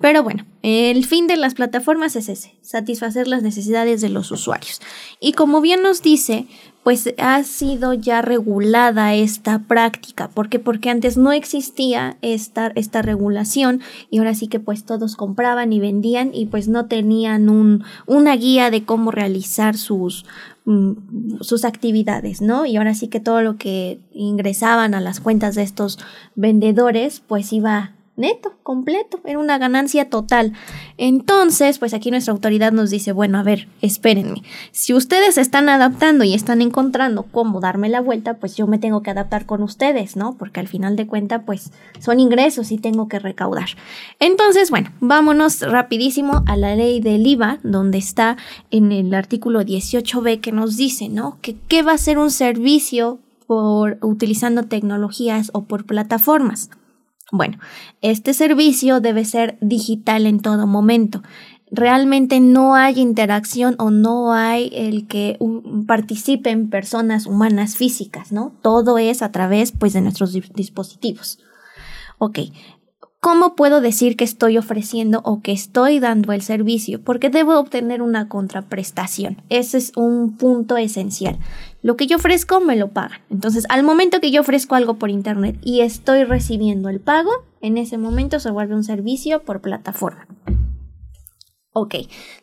Pero 0.00 0.22
bueno, 0.22 0.46
el 0.62 1.04
fin 1.04 1.26
de 1.26 1.36
las 1.36 1.54
plataformas 1.54 2.14
es 2.14 2.28
ese, 2.28 2.54
satisfacer 2.62 3.26
las 3.26 3.42
necesidades 3.42 4.00
de 4.00 4.08
los 4.08 4.30
usuarios. 4.30 4.80
Y 5.20 5.32
como 5.32 5.60
bien 5.60 5.82
nos 5.82 6.02
dice, 6.02 6.46
pues 6.84 7.12
ha 7.18 7.42
sido 7.42 7.94
ya 7.94 8.22
regulada 8.22 9.14
esta 9.14 9.58
práctica. 9.58 10.28
¿Por 10.28 10.48
qué? 10.48 10.60
Porque 10.60 10.88
antes 10.88 11.16
no 11.16 11.32
existía 11.32 12.16
esta, 12.22 12.72
esta 12.76 13.02
regulación 13.02 13.80
y 14.08 14.18
ahora 14.18 14.34
sí 14.34 14.46
que 14.46 14.60
pues 14.60 14.84
todos 14.84 15.16
compraban 15.16 15.72
y 15.72 15.80
vendían 15.80 16.30
y 16.32 16.46
pues 16.46 16.68
no 16.68 16.86
tenían 16.86 17.48
un, 17.48 17.82
una 18.06 18.36
guía 18.36 18.70
de 18.70 18.84
cómo 18.84 19.10
realizar 19.10 19.76
sus, 19.76 20.24
mm, 20.64 21.40
sus 21.40 21.64
actividades, 21.64 22.40
¿no? 22.40 22.66
Y 22.66 22.76
ahora 22.76 22.94
sí 22.94 23.08
que 23.08 23.18
todo 23.18 23.42
lo 23.42 23.56
que 23.56 23.98
ingresaban 24.12 24.94
a 24.94 25.00
las 25.00 25.18
cuentas 25.18 25.56
de 25.56 25.64
estos 25.64 25.98
vendedores 26.36 27.20
pues 27.26 27.52
iba 27.52 27.97
neto, 28.18 28.52
completo, 28.62 29.20
era 29.24 29.38
una 29.38 29.58
ganancia 29.58 30.10
total. 30.10 30.52
Entonces, 30.96 31.78
pues 31.78 31.94
aquí 31.94 32.10
nuestra 32.10 32.32
autoridad 32.32 32.72
nos 32.72 32.90
dice, 32.90 33.12
bueno, 33.12 33.38
a 33.38 33.42
ver, 33.42 33.68
espérenme, 33.80 34.42
si 34.72 34.92
ustedes 34.92 35.38
están 35.38 35.68
adaptando 35.68 36.24
y 36.24 36.34
están 36.34 36.60
encontrando 36.60 37.22
cómo 37.22 37.60
darme 37.60 37.88
la 37.88 38.00
vuelta, 38.00 38.34
pues 38.34 38.56
yo 38.56 38.66
me 38.66 38.78
tengo 38.78 39.02
que 39.02 39.10
adaptar 39.10 39.46
con 39.46 39.62
ustedes, 39.62 40.16
¿no? 40.16 40.34
Porque 40.34 40.60
al 40.60 40.68
final 40.68 40.96
de 40.96 41.06
cuentas, 41.06 41.42
pues 41.46 41.70
son 42.00 42.20
ingresos 42.20 42.72
y 42.72 42.78
tengo 42.78 43.08
que 43.08 43.18
recaudar. 43.18 43.68
Entonces, 44.18 44.70
bueno, 44.70 44.90
vámonos 45.00 45.60
rapidísimo 45.60 46.42
a 46.46 46.56
la 46.56 46.74
ley 46.74 47.00
del 47.00 47.26
IVA, 47.26 47.60
donde 47.62 47.98
está 47.98 48.36
en 48.70 48.92
el 48.92 49.14
artículo 49.14 49.62
18b 49.62 50.40
que 50.40 50.52
nos 50.52 50.76
dice, 50.76 51.08
¿no? 51.08 51.38
Que 51.40 51.56
qué 51.68 51.82
va 51.82 51.92
a 51.92 51.98
ser 51.98 52.18
un 52.18 52.30
servicio 52.30 53.20
por 53.46 53.98
utilizando 54.02 54.64
tecnologías 54.64 55.50
o 55.54 55.62
por 55.62 55.86
plataformas. 55.86 56.70
Bueno, 57.30 57.58
este 58.00 58.32
servicio 58.32 59.00
debe 59.00 59.24
ser 59.24 59.58
digital 59.60 60.26
en 60.26 60.40
todo 60.40 60.66
momento. 60.66 61.22
Realmente 61.70 62.40
no 62.40 62.74
hay 62.74 62.98
interacción 62.98 63.74
o 63.78 63.90
no 63.90 64.32
hay 64.32 64.70
el 64.72 65.06
que 65.06 65.38
participen 65.86 66.70
personas 66.70 67.26
humanas 67.26 67.76
físicas, 67.76 68.32
¿no? 68.32 68.54
Todo 68.62 68.96
es 68.96 69.20
a 69.20 69.30
través 69.30 69.72
pues 69.72 69.92
de 69.92 70.00
nuestros 70.00 70.32
dispositivos. 70.54 71.38
Ok, 72.16 72.38
¿Cómo 73.20 73.56
puedo 73.56 73.80
decir 73.80 74.16
que 74.16 74.22
estoy 74.22 74.58
ofreciendo 74.58 75.22
o 75.24 75.42
que 75.42 75.50
estoy 75.50 75.98
dando 75.98 76.32
el 76.32 76.40
servicio? 76.40 77.02
Porque 77.02 77.30
debo 77.30 77.58
obtener 77.58 78.00
una 78.00 78.28
contraprestación. 78.28 79.42
Ese 79.48 79.78
es 79.78 79.92
un 79.96 80.36
punto 80.36 80.76
esencial. 80.76 81.36
Lo 81.82 81.96
que 81.96 82.06
yo 82.06 82.18
ofrezco 82.18 82.60
me 82.60 82.76
lo 82.76 82.90
pagan. 82.90 83.20
Entonces, 83.28 83.64
al 83.70 83.82
momento 83.82 84.20
que 84.20 84.30
yo 84.30 84.40
ofrezco 84.42 84.76
algo 84.76 84.94
por 84.98 85.10
internet 85.10 85.58
y 85.62 85.80
estoy 85.80 86.22
recibiendo 86.22 86.88
el 86.90 87.00
pago, 87.00 87.30
en 87.60 87.76
ese 87.76 87.98
momento 87.98 88.38
se 88.38 88.52
vuelve 88.52 88.76
un 88.76 88.84
servicio 88.84 89.42
por 89.42 89.60
plataforma. 89.60 90.28
Ok, 91.72 91.96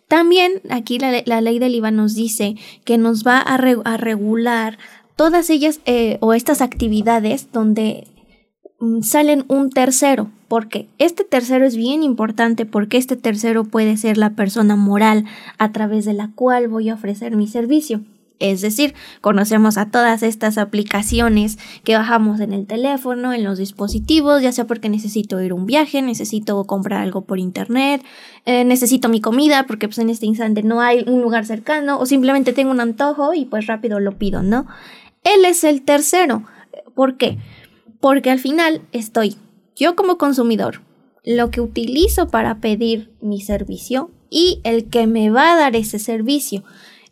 también 0.10 0.62
aquí 0.70 1.00
la, 1.00 1.41
ley 1.41 1.60
del 1.60 1.75
IVA 1.75 1.91
nos 1.91 2.15
dice 2.15 2.55
que 2.84 2.98
nos 2.98 3.25
va 3.25 3.39
a, 3.39 3.58
regular 3.98 4.77
todas 5.15 5.50
ellas 5.50 5.79
eh, 5.86 6.17
o 6.20 6.34
estas 6.34 6.62
actividades 6.62 7.51
donde 7.53 8.08
mm, 8.79 9.01
salen 9.01 9.46
un 9.48 9.70
tercero 9.70 10.32
porque 10.48 10.88
este 10.98 11.24
tercero 11.24 11.66
es 11.66 11.75
bien 11.75 12.04
importante 12.04 12.66
porque 12.66 12.98
este 12.98 13.16
tercero 13.16 13.64
puede 13.64 13.98
ser 13.98 14.18
la 14.18 14.32
persona 14.32 14.75
moral 14.75 15.25
a 15.58 15.72
través 15.72 16.06
de 16.06 16.14
la 16.14 16.32
cual 16.34 16.68
voy 16.68 16.90
a 16.90 16.94
ofrecer 16.94 17.36
mi 17.36 17.48
servicio. 17.48 18.02
Es 18.40 18.62
decir, 18.62 18.94
conocemos 19.22 19.78
a 19.78 19.90
todas 19.90 20.22
estas 20.22 20.58
aplicaciones 20.58 21.58
que 21.86 21.96
bajamos 21.96 22.42
en 22.42 22.52
el 22.52 22.66
teléfono, 22.66 23.32
en 23.34 23.46
los 23.46 23.58
dispositivos, 23.58 24.42
ya 24.42 24.52
sea 24.52 24.68
porque 24.68 24.90
necesito 24.90 25.42
ir 25.42 25.52
a 25.52 25.56
un 25.56 25.66
viaje, 25.66 26.02
necesito 26.02 26.62
comprar 26.66 27.02
algo 27.02 27.22
por 27.22 27.40
internet, 27.40 28.04
eh, 28.46 28.66
necesito 28.66 29.08
mi 29.08 29.22
comida 29.22 29.66
porque 29.68 29.88
pues 29.88 30.00
en 30.00 30.10
este 30.10 30.25
instante 30.25 30.64
no 30.64 30.82
hay 30.82 31.06
un 31.08 31.22
lugar 31.22 31.46
cercano 31.46 31.98
o 31.98 32.06
simplemente 32.06 32.52
tengo 32.52 32.72
un 32.72 32.82
antojo 32.82 33.34
y 33.34 33.46
pues 33.46 33.68
rápido 33.68 34.02
lo 34.02 34.18
pido, 34.18 34.44
¿no? 34.44 34.68
Él 35.24 35.46
es 35.46 35.64
el 35.64 35.84
tercero. 35.84 36.44
¿Por 36.94 37.16
qué? 37.16 37.38
Porque 38.02 38.32
al 38.32 38.40
final 38.40 38.82
estoy 38.92 39.38
yo 39.75 39.96
como 39.96 40.17
consumidor, 40.17 40.82
lo 41.24 41.50
que 41.50 41.62
utilizo 41.62 42.27
para 42.27 42.60
pedir 42.60 43.12
mi 43.22 43.41
servicio 43.41 44.12
y 44.29 44.62
el 44.63 44.89
que 44.89 45.08
me 45.08 45.29
va 45.29 45.53
a 45.53 45.58
dar 45.58 45.75
ese 45.75 46.00
servicio. 46.00 46.63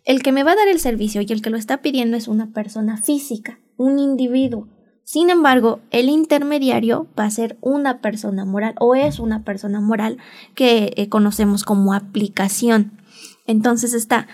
El 0.05 0.22
que 0.22 0.32
me 0.32 0.43
va 0.43 0.51
a 0.51 0.55
dar 0.55 0.67
el 0.67 0.79
servicio 0.79 1.22
y 1.22 1.32
el 1.32 1.41
que 1.41 1.50
lo 1.50 1.58
está 1.58 1.82
pidiendo 1.82 2.17
es 2.17 2.27
una 2.27 2.51
persona 2.51 2.98
física, 2.98 3.60
un 3.77 4.00
individuo. 4.00 4.67
Sin 5.05 5.29
embargo, 5.29 5.79
el 5.91 6.10
intermediario 6.10 7.08
va 7.17 7.25
a 7.25 7.32
ser 7.32 7.58
una 7.62 8.00
persona 8.01 8.46
moral 8.46 8.75
o 8.79 8.96
es 8.96 9.20
una 9.20 9.43
persona 9.43 9.82
moral 9.82 10.17
que 10.55 10.93
eh, 10.96 11.10
conocemos 11.10 11.63
como 11.63 11.93
aplicación. 11.93 13.00
Entonces 13.46 13.93
está 13.93 14.27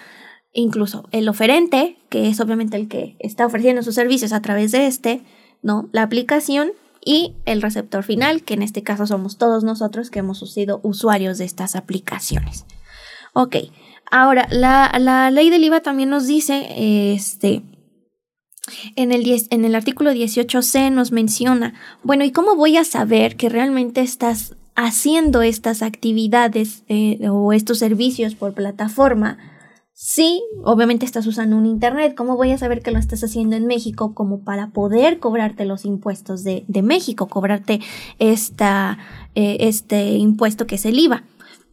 incluso 0.53 1.07
el 1.11 1.29
oferente, 1.29 1.97
que 2.09 2.27
es 2.27 2.39
obviamente 2.39 2.77
el 2.77 2.87
que 2.87 3.15
está 3.19 3.45
ofreciendo 3.45 3.81
sus 3.81 3.95
servicios 3.95 4.33
a 4.33 4.41
través 4.41 4.71
de 4.71 4.87
este, 4.87 5.21
¿no? 5.61 5.89
La 5.91 6.03
aplicación 6.03 6.71
y 7.03 7.35
el 7.45 7.61
receptor 7.61 8.03
final, 8.03 8.43
que 8.43 8.53
en 8.53 8.61
este 8.61 8.83
caso 8.83 9.07
somos 9.07 9.37
todos 9.37 9.63
nosotros 9.63 10.09
que 10.09 10.19
hemos 10.19 10.39
sido 10.51 10.79
usuarios 10.83 11.37
de 11.37 11.45
estas 11.45 11.75
aplicaciones. 11.75 12.65
Ok, 13.33 13.55
ahora 14.11 14.47
la, 14.49 15.29
ley 15.31 15.49
del 15.49 15.63
IVA 15.63 15.81
también 15.81 16.09
nos 16.09 16.27
dice, 16.27 17.13
este, 17.13 17.63
en 18.95 19.11
el, 19.11 19.25
en 19.49 19.65
el 19.65 19.75
artículo 19.75 20.11
18c 20.11 20.91
nos 20.91 21.11
menciona, 21.11 21.73
bueno, 22.03 22.23
¿y 22.23 22.31
cómo 22.31 22.55
voy 22.55 22.77
a 22.77 22.83
saber 22.83 23.35
que 23.35 23.49
realmente 23.49 24.01
estás 24.01 24.55
haciendo 24.75 25.41
estas 25.41 25.81
actividades 25.81 26.83
eh, 26.87 27.27
o 27.29 27.53
estos 27.53 27.79
servicios 27.79 28.35
por 28.35 28.53
plataforma? 28.53 29.37
Sí, 30.01 30.41
obviamente 30.63 31.05
estás 31.05 31.27
usando 31.27 31.57
un 31.57 31.65
Internet. 31.65 32.15
¿Cómo 32.15 32.37
voy 32.37 32.51
a 32.51 32.57
saber 32.57 32.81
que 32.81 32.91
lo 32.91 32.99
estás 32.99 33.21
haciendo 33.21 33.57
en 33.57 33.65
México 33.65 34.13
como 34.13 34.45
para 34.45 34.69
poder 34.69 35.19
cobrarte 35.19 35.65
los 35.65 35.83
impuestos 35.83 36.45
de, 36.45 36.63
México, 36.81 37.27
cobrarte 37.27 37.81
esta, 38.17 38.97
eh, 39.35 39.57
este 39.59 40.13
impuesto 40.13 40.67
que 40.67 40.75
es 40.75 40.85
el 40.85 40.97
IVA? 40.99 41.23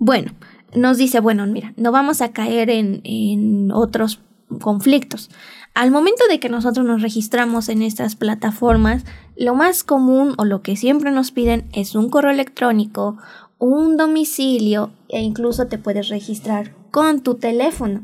Bueno, 0.01 0.33
nos 0.75 0.99
dice, 0.99 1.21
bueno, 1.21 1.47
mira, 1.47 1.73
no 1.77 1.93
vamos 1.93 2.21
a 2.21 2.33
caer 2.33 2.69
en, 2.69 3.01
en 3.05 3.71
otros 3.71 4.19
conflictos. 4.61 5.31
Al 5.75 5.93
momento 5.93 6.25
de 6.29 6.41
que 6.41 6.49
nosotros 6.49 6.85
nos 6.85 7.03
registramos 7.03 7.69
en 7.69 7.81
estas 7.81 8.17
plataformas, 8.17 9.05
lo 9.37 9.55
más 9.55 9.85
común 9.85 10.35
o 10.37 10.45
lo 10.45 10.63
que 10.63 10.75
siempre 10.75 11.13
nos 11.13 11.31
piden 11.31 11.69
es 11.73 11.95
un 11.95 12.11
correo 12.11 12.33
electrónico, 12.33 13.19
un 13.61 13.97
domicilio 13.97 14.91
e 15.09 15.21
incluso 15.23 15.69
te 15.69 15.79
puedes 15.79 16.09
registrar 16.09 16.75
con 16.91 17.21
tu 17.21 17.37
teléfono. 17.37 18.03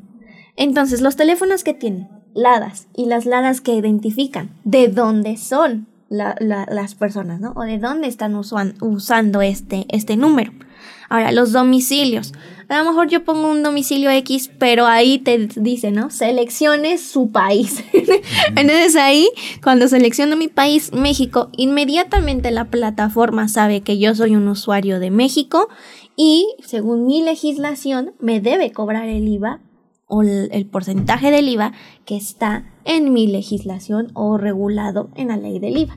Entonces, 0.57 1.01
los 1.01 1.17
teléfonos 1.17 1.65
que 1.65 1.75
tienen 1.75 2.09
LADAS 2.35 2.89
y 2.95 3.07
las 3.07 3.27
LADAS 3.27 3.61
que 3.61 3.75
identifican 3.75 4.51
de 4.65 4.89
dónde 4.89 5.37
son 5.37 5.87
las 6.09 6.95
personas, 6.95 7.41
¿no? 7.41 7.53
O 7.57 7.63
de 7.63 7.79
dónde 7.79 8.07
están 8.07 8.35
usando 8.35 9.41
este, 9.41 9.87
este 9.89 10.17
número. 10.17 10.53
Ahora, 11.09 11.33
los 11.33 11.53
domicilios. 11.53 12.33
A 12.69 12.79
lo 12.79 12.91
mejor 12.91 13.09
yo 13.09 13.25
pongo 13.25 13.51
un 13.51 13.63
domicilio 13.63 14.11
X, 14.11 14.51
pero 14.59 14.87
ahí 14.87 15.19
te 15.19 15.47
dice, 15.57 15.91
¿no? 15.91 16.11
Seleccione 16.11 16.97
su 16.97 17.31
país. 17.31 17.85
Entonces 18.49 18.97
ahí, 18.97 19.29
cuando 19.63 19.89
selecciono 19.89 20.37
mi 20.37 20.49
país, 20.49 20.91
México, 20.93 21.51
inmediatamente 21.57 22.51
la 22.51 22.71
plataforma 22.71 23.49
sabe 23.49 23.83
que 23.83 23.99
yo 23.99 24.15
soy 24.15 24.37
un 24.37 24.49
usuario 24.49 25.01
de 25.01 25.11
México 25.11 25.69
y, 26.17 26.47
según 26.65 27.07
mi 27.07 27.23
legislación, 27.23 28.15
me 28.19 28.41
debe 28.41 28.73
cobrar 28.73 29.09
el 29.09 29.29
IVA 29.29 29.61
o 30.13 30.23
el, 30.23 30.67
porcentaje 30.67 31.31
del 31.31 31.49
IVA 31.49 31.73
que 32.05 32.17
está 32.19 32.65
en 32.85 33.15
mi 33.15 33.27
legislación 33.27 34.11
o 34.13 34.37
regulado 34.37 35.09
en 35.17 35.29
la 35.29 35.39
ley 35.39 35.59
del 35.59 35.79
IVA. 35.79 35.97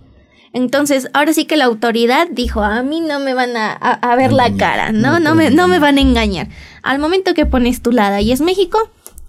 Entonces, 0.54 1.10
ahora 1.12 1.34
sí 1.34 1.44
que 1.44 1.58
la 1.58 1.66
autoridad 1.66 2.30
dijo, 2.32 2.64
a 2.64 2.82
mí 2.82 3.02
no 3.02 3.20
me 3.20 3.34
van 3.34 3.58
a, 3.58 4.16
ver 4.16 4.32
la 4.32 4.56
cara, 4.56 4.94
¿no? 4.94 5.20
No 5.20 5.36
me, 5.36 5.52
no 5.52 5.68
me 5.68 5.80
van 5.80 5.98
a 5.98 6.02
engañar. 6.02 6.48
Al 6.82 6.98
momento 6.98 7.34
que 7.34 7.46
pones 7.46 7.82
tu 7.82 7.92
lada 7.92 8.22
y 8.22 8.32
es 8.32 8.40
México, 8.40 8.80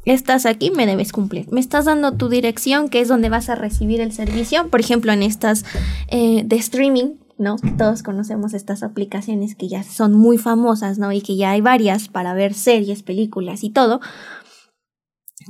estás 0.05 0.47
aquí, 0.47 0.71
me 0.71 0.87
debes 0.87 1.11
cumplir. 1.11 1.50
Me 1.50 1.59
estás 1.59 1.87
dando 1.87 2.12
tu 2.12 2.28
dirección, 2.28 2.88
que 2.88 3.00
es 3.00 3.09
donde 3.09 3.28
vas 3.28 3.49
a 3.49 3.57
recibir 3.57 4.00
el 4.00 4.12
servicio. 4.12 4.69
Por 4.69 4.78
ejemplo, 4.78 5.11
en 5.11 5.25
estas 5.25 5.64
eh, 6.07 6.45
de 6.47 6.55
streaming, 6.55 7.14
¿no? 7.38 7.57
Todos 7.76 8.05
conocemos 8.05 8.55
estas 8.55 8.85
aplicaciones 8.85 9.57
que 9.57 9.66
ya 9.66 9.83
son 9.83 10.14
muy 10.14 10.38
famosas, 10.38 10.99
¿no? 10.99 11.11
Y 11.11 11.23
que 11.23 11.35
ya 11.35 11.50
hay 11.50 11.61
varias 11.61 12.07
para 12.07 12.35
ver 12.35 12.55
series, 12.55 13.02
películas 13.02 13.64
y 13.64 13.71
todo. 13.71 14.00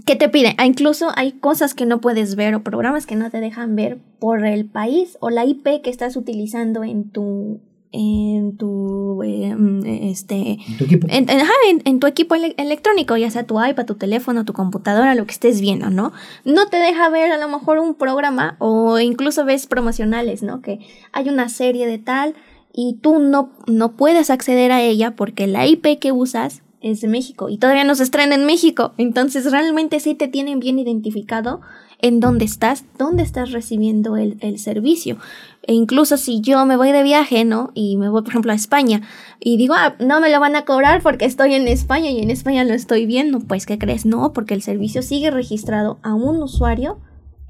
¿Qué 0.05 0.15
te 0.17 0.29
piden? 0.29 0.55
Ah, 0.59 0.67
incluso 0.67 1.11
hay 1.17 1.33
cosas 1.33 1.75
que 1.75 1.87
no 1.87 2.01
puedes 2.01 2.37
ver 2.37 2.55
o 2.55 2.63
programas 2.63 3.07
que 3.07 3.17
no 3.17 3.31
te 3.31 3.41
dejan 3.41 3.77
ver 3.77 3.99
por 4.19 4.45
el 4.45 4.67
país 4.67 5.17
o 5.21 5.31
la 5.31 5.45
IP 5.45 5.83
que 5.83 5.91
estás 5.91 6.17
utilizando 6.17 6.85
en 6.85 7.11
tu 7.11 7.61
en 7.93 8.57
tu 8.59 9.23
em, 9.23 9.81
este 9.87 10.59
¿En 10.69 10.77
tu 10.77 10.85
equipo. 10.85 11.07
en, 11.09 12.01
tu 12.01 12.07
equipo 12.07 12.35
electrónico 12.35 13.17
ya 13.17 13.31
sea 13.31 13.47
tu 13.47 13.65
iPad 13.65 13.87
tu 13.87 13.95
teléfono 13.95 14.45
tu 14.45 14.53
computadora 14.53 15.15
lo 15.15 15.25
que 15.25 15.33
estés 15.33 15.61
viendo 15.61 15.89
no 15.89 16.13
no 16.45 16.67
te 16.67 16.79
deja 16.79 17.09
ver 17.09 17.31
a 17.33 17.39
lo 17.39 17.49
mejor 17.49 17.79
un 17.79 17.95
programa 17.95 18.57
o 18.59 18.99
incluso 18.99 19.45
ves 19.45 19.67
promocionales 19.67 20.43
no 20.43 20.61
que 20.61 20.81
hay 21.13 21.29
una 21.29 21.49
serie 21.49 21.87
de 21.87 21.99
tal 21.99 22.35
y 22.73 22.99
tú 23.01 23.19
no 23.19 23.51
no 23.67 23.93
puedes 23.93 24.31
acceder 24.31 24.73
a 24.73 24.83
ella 24.83 25.13
porque 25.13 25.47
la 25.47 25.67
IP 25.67 25.99
que 25.99 26.13
usas 26.13 26.63
es 26.91 27.01
de 27.01 27.09
México 27.09 27.49
y 27.49 27.59
todavía 27.59 27.85
no 27.85 27.95
se 27.95 28.05
estrena 28.05 28.35
en 28.35 28.47
México 28.47 28.93
entonces 28.99 29.51
realmente 29.51 30.01
sí 30.01 30.15
te 30.15 30.29
tienen 30.29 30.61
bien 30.61 30.79
identificado 30.79 31.61
en 32.01 32.21
dónde 32.21 32.45
estás, 32.45 32.85
dónde 32.99 33.23
estás 33.23 33.53
recibiendo 33.53 34.17
el, 34.17 34.37
el, 34.41 34.59
servicio. 34.59 35.17
E 35.63 35.73
incluso 35.73 36.17
si 36.17 36.41
yo 36.41 36.65
me 36.67 36.77
voy 36.77 36.93
de 36.93 37.03
viaje, 37.03 37.45
¿no? 37.45 37.71
Y 37.75 37.97
me 37.97 38.09
voy, 38.09 38.23
por 38.23 38.31
ejemplo, 38.31 38.53
a 38.53 38.55
España 38.55 39.03
y 39.41 39.57
digo, 39.57 39.75
ah, 39.75 39.97
no 39.99 40.21
me 40.21 40.31
lo 40.31 40.39
van 40.39 40.57
a 40.57 40.65
cobrar 40.65 41.03
porque 41.03 41.25
estoy 41.25 41.55
en 41.55 41.69
España 41.69 42.11
y 42.11 42.21
en 42.21 42.31
España 42.31 42.65
lo 42.65 42.75
estoy 42.75 43.07
viendo. 43.07 43.41
Pues, 43.41 43.67
¿qué 43.67 43.79
crees? 43.79 44.05
No, 44.05 44.33
porque 44.33 44.55
el 44.55 44.63
servicio 44.63 45.03
sigue 45.03 45.31
registrado 45.31 45.99
a 46.03 46.15
un 46.15 46.43
usuario 46.43 46.99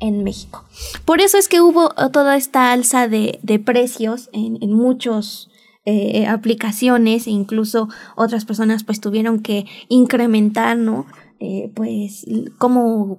en 0.00 0.24
México. 0.24 0.64
Por 1.04 1.20
eso 1.20 1.38
es 1.38 1.48
que 1.48 1.60
hubo 1.60 1.90
toda 2.12 2.36
esta 2.36 2.72
alza 2.72 3.08
de, 3.08 3.38
de 3.42 3.58
precios 3.58 4.30
en, 4.32 4.58
en 4.62 4.72
muchos 4.72 5.50
eh, 5.86 6.26
aplicaciones 6.26 7.26
e 7.26 7.30
incluso 7.30 7.88
otras 8.16 8.44
personas 8.44 8.84
pues 8.84 9.00
tuvieron 9.00 9.38
que 9.40 9.66
incrementar, 9.88 10.76
¿no? 10.76 11.06
Eh, 11.38 11.70
pues 11.74 12.26
como 12.58 13.18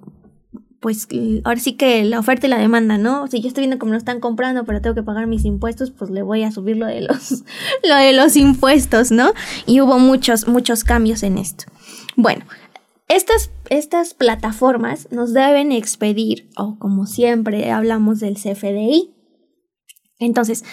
pues 0.80 1.08
ahora 1.44 1.58
sí 1.58 1.72
que 1.72 2.04
la 2.04 2.20
oferta 2.20 2.46
y 2.46 2.50
la 2.50 2.58
demanda, 2.58 2.98
¿no? 2.98 3.26
Si 3.26 3.40
yo 3.40 3.48
estoy 3.48 3.62
viendo 3.62 3.78
cómo 3.78 3.92
lo 3.92 3.98
están 3.98 4.20
comprando, 4.20 4.64
pero 4.64 4.80
tengo 4.80 4.94
que 4.94 5.02
pagar 5.02 5.26
mis 5.26 5.44
impuestos, 5.44 5.90
pues 5.90 6.10
le 6.10 6.22
voy 6.22 6.44
a 6.44 6.52
subir 6.52 6.76
lo 6.76 6.86
de 6.86 7.00
los, 7.00 7.42
lo 7.88 7.96
de 7.96 8.12
los 8.12 8.36
impuestos, 8.36 9.10
¿no? 9.10 9.32
Y 9.66 9.80
hubo 9.80 9.98
muchos, 9.98 10.46
muchos 10.46 10.84
cambios 10.84 11.22
en 11.22 11.38
esto. 11.38 11.64
Bueno, 12.16 12.44
estas, 13.08 13.50
estas 13.70 14.14
plataformas 14.14 15.08
nos 15.10 15.32
deben 15.32 15.72
expedir, 15.72 16.48
o 16.56 16.78
como 16.78 17.06
siempre 17.06 17.72
hablamos 17.72 18.20
del 18.20 18.34
CFDI. 18.34 19.14
Entonces, 20.20 20.64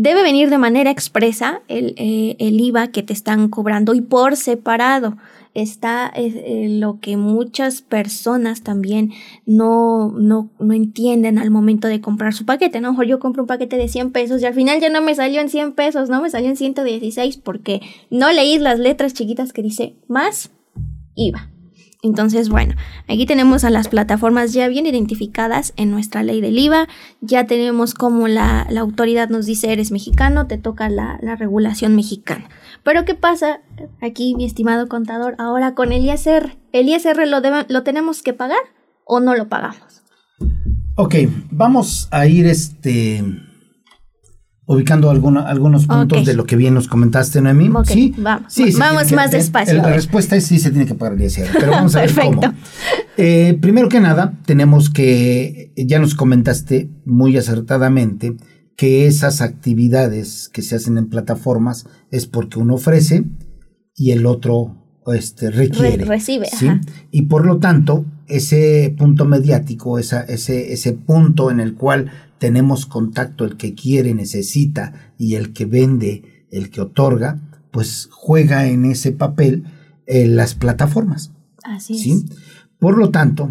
debe 0.00 0.22
venir 0.22 0.48
de 0.48 0.58
manera 0.58 0.92
expresa 0.92 1.60
el, 1.66 1.94
eh, 1.96 2.36
el 2.38 2.60
IVA 2.60 2.86
que 2.88 3.02
te 3.02 3.12
están 3.12 3.48
cobrando 3.48 3.94
y 3.94 4.00
por 4.00 4.36
separado 4.36 5.16
está 5.54 6.12
eh, 6.14 6.68
lo 6.70 7.00
que 7.00 7.16
muchas 7.16 7.82
personas 7.82 8.62
también 8.62 9.10
no, 9.44 10.12
no, 10.12 10.50
no 10.60 10.72
entienden 10.72 11.36
al 11.38 11.50
momento 11.50 11.88
de 11.88 12.00
comprar 12.00 12.32
su 12.32 12.46
paquete, 12.46 12.80
¿no? 12.80 13.02
Yo 13.02 13.18
compro 13.18 13.42
un 13.42 13.48
paquete 13.48 13.76
de 13.76 13.88
100 13.88 14.12
pesos 14.12 14.40
y 14.40 14.46
al 14.46 14.54
final 14.54 14.80
ya 14.80 14.88
no 14.88 15.02
me 15.02 15.16
salió 15.16 15.40
en 15.40 15.48
100 15.48 15.72
pesos, 15.72 16.08
no 16.08 16.22
me 16.22 16.30
salió 16.30 16.48
en 16.48 16.56
116 16.56 17.38
porque 17.38 17.80
no 18.08 18.30
leí 18.30 18.58
las 18.58 18.78
letras 18.78 19.14
chiquitas 19.14 19.52
que 19.52 19.62
dice 19.62 19.96
más 20.06 20.52
IVA. 21.16 21.50
Entonces, 22.02 22.48
bueno, 22.48 22.74
aquí 23.08 23.26
tenemos 23.26 23.64
a 23.64 23.70
las 23.70 23.88
plataformas 23.88 24.52
ya 24.52 24.68
bien 24.68 24.86
identificadas 24.86 25.72
en 25.76 25.90
nuestra 25.90 26.22
ley 26.22 26.40
del 26.40 26.56
IVA, 26.56 26.86
ya 27.20 27.46
tenemos 27.46 27.94
como 27.94 28.28
la, 28.28 28.68
autoridad 28.78 29.28
nos 29.30 29.46
dice 29.46 29.72
eres 29.72 29.90
mexicano, 29.90 30.46
te 30.46 30.58
toca 30.58 30.88
la, 30.88 31.18
regulación 31.36 31.96
mexicana. 31.96 32.48
Pero 32.84 33.04
¿qué 33.04 33.14
pasa 33.14 33.60
aquí, 34.00 34.36
mi 34.36 34.44
estimado 34.44 34.88
contador, 34.88 35.34
ahora 35.38 35.74
con 35.74 35.92
el 35.92 36.04
ISR? 36.04 36.56
¿El 36.72 36.88
ISR 36.88 37.26
lo, 37.26 37.40
lo 37.68 37.82
tenemos 37.82 38.22
que 38.22 38.32
pagar 38.32 38.60
o 39.04 39.18
no 39.18 39.34
lo 39.34 39.48
pagamos? 39.48 40.02
Ok, 40.94 41.16
vamos 41.50 42.08
a 42.12 42.26
ir 42.26 42.46
este 42.46 43.24
ubicando 44.68 45.08
algunos 45.10 45.86
puntos 45.86 46.26
de 46.26 46.34
lo 46.34 46.44
que 46.44 46.54
bien 46.54 46.74
nos 46.74 46.88
comentaste, 46.88 47.40
Noemí. 47.40 47.70
sí, 47.86 48.14
vamos, 48.18 48.54
vamos 48.78 49.12
más 49.12 49.30
despacio. 49.30 49.74
la 49.76 49.94
respuesta 49.94 50.36
es 50.36 50.44
sí, 50.44 50.58
se 50.58 50.70
tiene 50.70 50.84
que 50.84 50.94
pagar 50.94 51.14
el 51.14 51.24
ISR, 51.24 51.48
pero 51.54 51.70
vamos 51.70 51.96
a 51.96 52.00
ver 52.02 52.14
cómo. 52.14 52.42
Eh, 53.16 53.56
primero 53.62 53.88
que 53.88 53.98
nada, 53.98 54.38
tenemos 54.44 54.90
que, 54.90 55.72
ya 55.74 55.98
nos 55.98 56.14
comentaste 56.14 56.90
muy 57.06 57.38
acertadamente, 57.38 58.36
que 58.76 59.06
esas 59.06 59.40
actividades 59.40 60.50
que 60.52 60.60
se 60.60 60.76
hacen 60.76 60.98
en 60.98 61.08
plataformas 61.08 61.86
es 62.10 62.26
porque 62.26 62.58
uno 62.58 62.74
ofrece 62.74 63.24
y 63.96 64.10
el 64.10 64.26
otro 64.26 64.76
este, 65.12 65.50
requiere. 65.50 66.04
recibe. 66.04 66.46
¿sí? 66.46 66.68
Y 67.10 67.22
por 67.22 67.46
lo 67.46 67.58
tanto, 67.58 68.04
ese 68.26 68.94
punto 68.96 69.24
mediático, 69.24 69.98
esa, 69.98 70.22
ese, 70.22 70.72
ese 70.72 70.92
punto 70.92 71.50
en 71.50 71.60
el 71.60 71.74
cual 71.74 72.10
tenemos 72.38 72.86
contacto, 72.86 73.44
el 73.44 73.56
que 73.56 73.74
quiere, 73.74 74.14
necesita 74.14 75.12
y 75.18 75.34
el 75.34 75.52
que 75.52 75.66
vende, 75.66 76.46
el 76.50 76.70
que 76.70 76.80
otorga, 76.80 77.40
pues 77.70 78.08
juega 78.10 78.66
en 78.66 78.84
ese 78.84 79.12
papel 79.12 79.64
en 80.06 80.36
las 80.36 80.54
plataformas. 80.54 81.32
Así 81.62 81.98
¿sí? 81.98 82.24
Por 82.78 82.96
lo 82.96 83.10
tanto, 83.10 83.50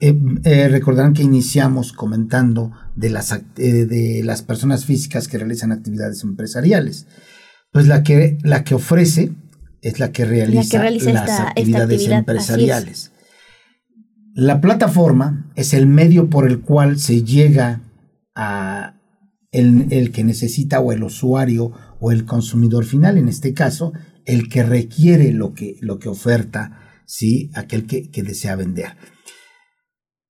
eh, 0.00 0.18
eh, 0.44 0.68
recordarán 0.68 1.12
que 1.12 1.22
iniciamos 1.22 1.92
comentando 1.92 2.72
de 2.96 3.10
las, 3.10 3.32
eh, 3.32 3.86
de 3.86 4.22
las 4.24 4.42
personas 4.42 4.84
físicas 4.84 5.28
que 5.28 5.38
realizan 5.38 5.70
actividades 5.70 6.24
empresariales. 6.24 7.06
Pues 7.70 7.86
la 7.86 8.02
que, 8.02 8.36
la 8.42 8.64
que 8.64 8.74
ofrece 8.74 9.32
es 9.82 9.98
la 9.98 10.12
que 10.12 10.24
realiza, 10.24 10.82
las 11.12 11.40
actividades 11.40 12.08
empresariales. 12.08 13.12
La 14.34 14.60
plataforma 14.60 15.52
es 15.56 15.74
el 15.74 15.86
medio 15.86 16.30
por 16.30 16.48
el 16.48 16.60
cual 16.60 16.98
se 16.98 17.22
llega 17.22 17.82
a 18.34 18.94
el, 19.50 20.12
que 20.12 20.24
necesita 20.24 20.80
o 20.80 20.92
el 20.92 21.02
usuario 21.02 21.72
o 22.00 22.12
el 22.12 22.24
consumidor 22.24 22.84
final, 22.84 23.18
en 23.18 23.28
este 23.28 23.52
caso, 23.52 23.92
el 24.24 24.48
que 24.48 24.62
requiere 24.62 25.32
lo 25.32 25.52
que, 25.52 25.76
lo 25.80 25.98
que 25.98 26.08
oferta, 26.08 27.02
¿sí? 27.04 27.50
aquel 27.54 27.86
que, 27.86 28.10
desea 28.22 28.56
vender. 28.56 28.96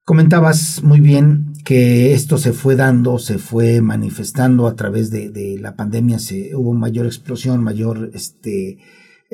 Comentabas 0.04 0.82
muy 0.82 0.98
bien 0.98 1.52
que 1.64 2.14
esto 2.14 2.38
se 2.38 2.52
fue 2.52 2.74
dando, 2.74 3.20
se 3.20 3.38
fue 3.38 3.80
manifestando 3.82 4.66
a 4.66 4.74
través 4.74 5.10
de, 5.10 5.56
la 5.60 5.76
pandemia, 5.76 6.18
se, 6.18 6.56
hubo 6.56 6.72
mayor 6.72 7.06
explosión, 7.06 7.62
mayor 7.62 8.10
este, 8.14 8.78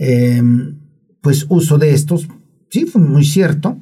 em, 0.00 0.78
pues 1.20 1.46
uso 1.48 1.76
de 1.76 1.92
estos, 1.92 2.28
sí, 2.70 2.86
fue 2.86 3.02
muy 3.02 3.24
cierto, 3.24 3.80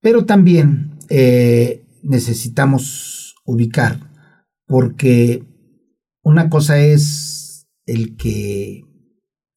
pero 0.00 0.26
también 0.26 0.98
eh, 1.08 1.84
necesitamos 2.02 3.36
ubicar, 3.46 3.98
porque 4.66 5.44
una 6.22 6.50
cosa 6.50 6.78
es 6.78 7.66
el 7.86 8.16
que 8.16 8.84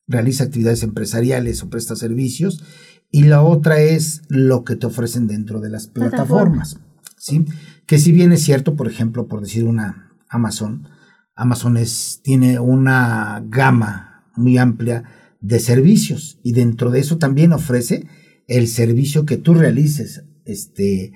realiza 0.08 0.46
actividades 0.46 0.84
empresariales 0.84 1.62
o 1.62 1.70
presta 1.70 1.96
servicios 1.96 2.64
y 3.12 3.24
la 3.24 3.44
otra 3.44 3.80
es 3.80 4.22
lo 4.30 4.64
que 4.64 4.76
te 4.76 4.88
ofrecen 4.88 5.28
dentro 5.28 5.60
de 5.60 5.70
las 5.70 5.88
plataformas, 5.88 6.80
¿sí? 7.18 7.46
Que 7.86 8.00
si 8.00 8.12
bien 8.12 8.32
es 8.32 8.42
cierto, 8.42 8.76
por 8.76 8.88
ejemplo, 8.88 9.28
por 9.28 9.42
decir 9.42 9.66
una 9.66 10.18
Amazon, 10.30 10.88
Amazon 11.36 11.78
tiene 12.24 12.60
una 12.60 13.44
gama 13.48 14.32
muy 14.36 14.58
amplia 14.58 15.04
de 15.44 15.60
servicios 15.60 16.40
y 16.42 16.54
dentro 16.54 16.90
de 16.90 17.02
eso 17.02 17.18
también 17.18 17.52
ofrece 17.52 18.08
el 18.48 18.68
servicio 18.68 19.26
que 19.26 19.38
tú 19.38 19.54
realices 19.54 20.24
este, 20.46 21.12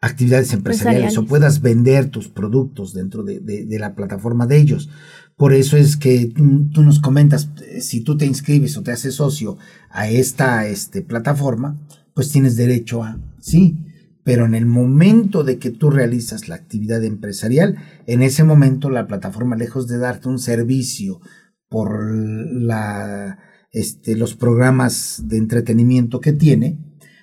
actividades 0.00 0.52
empresariales, 0.52 1.18
o 1.18 1.26
puedas 1.26 1.60
vender 1.60 2.08
tus 2.08 2.28
productos 2.28 2.94
dentro 2.94 3.24
de, 3.24 3.66
la 3.78 3.94
plataforma 3.94 4.46
de 4.46 4.58
ellos. 4.58 4.88
Por 5.36 5.52
eso 5.52 5.76
es 5.76 5.96
que 5.96 6.32
tú, 6.72 6.82
nos 6.82 7.00
comentas, 7.00 7.50
si 7.80 8.00
tú 8.00 8.16
te 8.16 8.24
inscribes 8.24 8.76
o 8.76 8.82
te 8.82 8.92
haces 8.92 9.16
socio 9.16 9.58
a 9.90 10.08
esta 10.08 10.66
este, 10.68 11.02
plataforma, 11.02 11.80
pues 12.14 12.30
tienes 12.30 12.56
derecho 12.56 13.02
a, 13.02 13.18
sí, 13.40 13.78
pero 14.22 14.46
en 14.46 14.54
el 14.54 14.66
momento 14.66 15.42
de 15.42 15.58
que 15.58 15.70
tú 15.70 15.90
realizas 15.90 16.48
la 16.48 16.54
actividad 16.54 17.02
empresarial, 17.02 17.78
en 18.06 18.22
ese 18.22 18.44
momento 18.44 18.90
la 18.90 19.08
plataforma, 19.08 19.56
lejos 19.56 19.88
de 19.88 19.98
darte 19.98 20.28
un 20.28 20.38
servicio 20.38 21.20
por 21.68 22.14
la, 22.14 23.38
este, 23.72 24.16
los 24.16 24.36
programas 24.36 25.22
de 25.24 25.38
entretenimiento 25.38 26.20
que 26.20 26.32
tiene, 26.32 26.78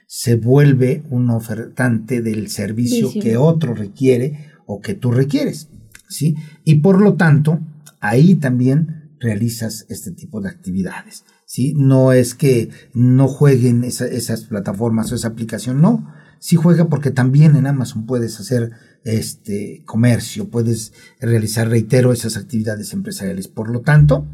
se 0.07 0.35
vuelve 0.35 1.03
un 1.11 1.29
ofertante 1.29 2.21
del 2.21 2.49
servicio 2.49 3.11
que 3.13 3.37
otro 3.37 3.75
requiere 3.75 4.49
o 4.65 4.81
que 4.81 4.95
tú 4.95 5.11
requieres, 5.11 5.69
¿sí? 6.09 6.35
Y 6.63 6.75
por 6.75 6.99
lo 6.99 7.15
tanto, 7.15 7.59
ahí 7.99 8.35
también 8.35 9.11
realizas 9.19 9.85
este 9.89 10.11
tipo 10.11 10.41
de 10.41 10.49
actividades, 10.49 11.25
¿sí? 11.45 11.73
No 11.75 12.11
es 12.11 12.33
que 12.33 12.69
no 12.93 13.27
jueguen 13.27 13.83
esas 13.83 14.41
plataformas 14.45 15.11
o 15.11 15.15
esa 15.15 15.27
aplicación, 15.27 15.79
no, 15.79 16.11
sí 16.39 16.55
juega 16.55 16.89
porque 16.89 17.11
también 17.11 17.55
en 17.55 17.67
Amazon 17.67 18.07
puedes 18.07 18.39
hacer 18.39 18.71
este 19.03 19.83
comercio, 19.85 20.49
puedes 20.49 20.93
realizar, 21.19 21.69
reitero, 21.69 22.11
esas 22.11 22.37
actividades 22.37 22.93
empresariales. 22.93 23.47
Por 23.47 23.69
lo 23.69 23.81
tanto, 23.81 24.27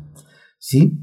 ¿sí? 0.57 0.99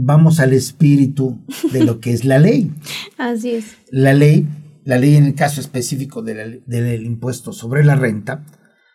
Vamos 0.00 0.38
al 0.38 0.52
espíritu 0.52 1.44
de 1.72 1.84
lo 1.84 1.98
que 1.98 2.12
es 2.12 2.24
la 2.24 2.38
ley. 2.38 2.72
Así 3.18 3.50
es. 3.50 3.76
La 3.90 4.14
ley, 4.14 4.46
la 4.84 4.98
ley 4.98 5.16
en 5.16 5.24
el 5.24 5.34
caso 5.34 5.60
específico 5.60 6.22
del 6.22 7.04
impuesto 7.04 7.52
sobre 7.52 7.84
la 7.84 7.96
renta, 7.96 8.46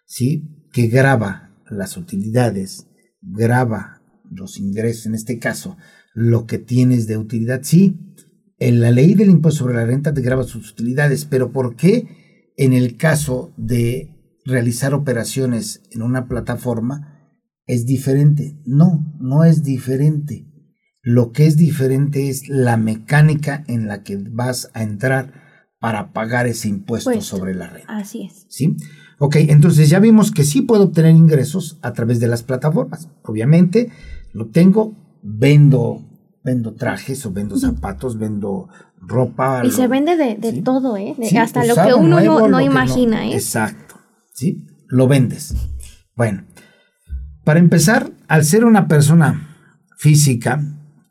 ¿sí? 0.05 0.67
Que 0.71 0.87
graba 0.87 1.53
las 1.69 1.97
utilidades, 1.97 2.87
graba 3.21 4.01
los 4.31 4.57
ingresos, 4.57 5.07
en 5.07 5.15
este 5.15 5.39
caso, 5.39 5.77
lo 6.13 6.45
que 6.45 6.57
tienes 6.57 7.05
de 7.07 7.17
utilidad, 7.17 7.61
sí, 7.63 7.99
en 8.59 8.79
la 8.79 8.91
ley 8.91 9.13
del 9.13 9.29
impuesto 9.29 9.59
sobre 9.59 9.75
la 9.75 9.85
renta 9.85 10.13
te 10.13 10.21
graba 10.21 10.43
sus 10.43 10.71
utilidades, 10.71 11.25
pero 11.25 11.51
¿por 11.51 11.75
qué 11.75 12.07
en 12.55 12.71
el 12.71 12.95
caso 12.95 13.53
de 13.57 14.09
realizar 14.45 14.93
operaciones 14.93 15.81
en 15.91 16.01
una 16.01 16.29
plataforma 16.29 17.29
es 17.65 17.85
diferente? 17.85 18.57
No, 18.65 19.17
no 19.19 19.43
es 19.43 19.63
diferente. 19.63 20.47
Lo 21.03 21.31
que 21.31 21.45
es 21.45 21.57
diferente 21.57 22.29
es 22.29 22.49
la 22.49 22.77
mecánica 22.77 23.63
en 23.67 23.87
la 23.87 24.03
que 24.03 24.17
vas 24.17 24.71
a 24.73 24.83
entrar 24.83 25.33
para 25.79 26.13
pagar 26.13 26.47
ese 26.47 26.69
impuesto 26.69 27.21
sobre 27.21 27.53
la 27.53 27.67
renta. 27.67 27.97
Así 27.97 28.23
es. 28.23 28.45
¿Sí? 28.47 28.77
Ok, 29.19 29.35
entonces 29.35 29.89
ya 29.89 29.99
vimos 29.99 30.31
que 30.31 30.43
sí 30.43 30.61
puedo 30.61 30.85
obtener 30.85 31.11
ingresos 31.11 31.77
a 31.81 31.93
través 31.93 32.19
de 32.19 32.27
las 32.27 32.41
plataformas. 32.41 33.09
Obviamente 33.23 33.91
lo 34.31 34.47
tengo, 34.47 34.95
vendo 35.21 36.01
vendo 36.43 36.73
trajes 36.73 37.25
o 37.25 37.31
vendo 37.31 37.57
zapatos, 37.57 38.19
vendo 38.19 38.67
ropa. 38.99 39.61
Y 39.65 39.71
se 39.71 39.87
vende 39.87 40.15
de, 40.17 40.61
todo, 40.61 40.97
¿eh? 40.97 41.15
hasta 41.39 41.65
lo 41.65 41.75
que 41.75 41.93
uno 41.93 42.19
no, 42.47 42.61
imagina, 42.61 43.25
¿eh? 43.27 43.33
Exacto, 43.33 43.95
¿sí? 44.33 44.67
Lo 44.87 45.07
vendes. 45.07 45.55
Bueno, 46.15 46.43
para 47.43 47.59
empezar, 47.59 48.11
al 48.27 48.43
ser 48.43 48.65
una 48.65 48.87
persona 48.87 49.57
física, 49.97 50.61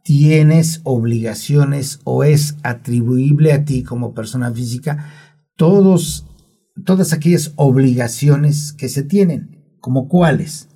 tienes 0.03 0.81
obligaciones 0.85 2.01
o 2.05 2.25
es 2.25 2.57
atribuible 2.63 3.53
a 3.53 3.65
ti 3.65 3.83
como 3.83 4.15
persona 4.15 4.53
física 4.53 5.13
todos, 5.57 6.27
todas 6.85 7.13
aquellas 7.13 7.53
obligaciones 7.57 8.73
que 8.73 8.89
se 8.89 9.03
tienen, 9.03 9.77
como 9.81 10.09
cuáles. 10.09 10.69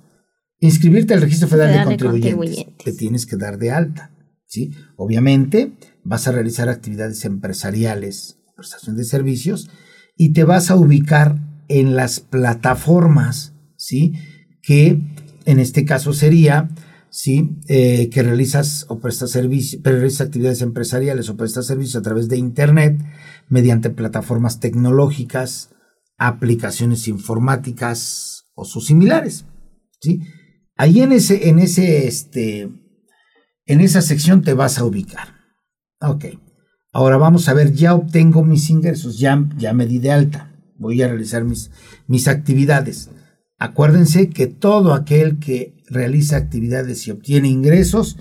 Inscribirte 0.59 1.13
al 1.13 1.21
Registro 1.21 1.47
Federal, 1.47 1.89
de, 1.89 1.97
contribuyentes. 1.97 2.65
Te 2.83 2.93
tienes 2.93 3.25
que 3.25 3.37
dar 3.37 3.57
de 3.57 3.71
alta 3.71 4.11
¿sí? 4.47 4.71
Obviamente 4.95 5.73
vas 6.03 6.27
a 6.27 6.31
realizar 6.31 6.69
actividades 6.69 7.25
empresariales, 7.25 8.39
prestación 8.55 8.95
de 8.95 9.03
servicios, 9.03 9.69
y 10.15 10.33
te 10.33 10.43
vas 10.43 10.71
a 10.71 10.75
ubicar 10.75 11.37
en 11.67 11.95
las 11.95 12.21
plataformas, 12.21 13.53
¿sí? 13.75 14.13
Que 14.61 15.01
en 15.45 15.59
este 15.59 15.85
caso 15.85 16.13
sería, 16.13 16.69
¿sí? 17.17 17.57
Eh, 17.67 18.11
que 18.11 18.21
realizas 18.21 18.85
o 18.89 18.99
prestas 18.99 19.31
servicios, 19.31 19.81
realizas 19.83 20.27
actividades 20.27 20.61
empresariales 20.61 21.27
o 21.29 21.35
prestas 21.35 21.65
servicios 21.65 21.95
a 21.95 22.03
través 22.03 22.29
de 22.29 22.37
Internet 22.37 23.01
mediante 23.49 23.89
plataformas 23.89 24.59
tecnológicas, 24.59 25.71
aplicaciones 26.19 27.07
informáticas 27.07 28.45
o 28.53 28.65
sus 28.65 28.85
similares, 28.85 29.45
¿sí? 29.99 30.21
Ahí 30.75 31.01
en 31.01 31.11
ese, 31.11 31.49
en 31.49 31.57
ese, 31.57 32.07
este, 32.07 32.69
en 33.65 33.81
esa 33.81 34.03
sección 34.03 34.43
te 34.43 34.53
vas 34.53 34.77
a 34.77 34.85
ubicar. 34.85 35.29
Ok. 35.99 36.25
Ahora 36.93 37.17
vamos 37.17 37.49
a 37.49 37.55
ver, 37.55 37.73
ya 37.73 37.95
obtengo 37.95 38.43
mis 38.43 38.69
ingresos, 38.69 39.17
ya, 39.17 39.43
ya 39.57 39.73
me 39.73 39.87
di 39.87 39.97
de 39.97 40.11
alta, 40.11 40.55
voy 40.77 41.01
a 41.01 41.07
realizar 41.07 41.43
mis, 41.43 41.71
mis 42.05 42.27
actividades. 42.27 43.09
Acuérdense 43.57 44.29
que 44.29 44.45
todo 44.45 44.93
aquel 44.93 45.39
que 45.39 45.76
realiza 45.87 46.37
actividades 46.37 47.07
y 47.07 47.11
obtiene 47.11 47.49
ingresos 47.49 48.17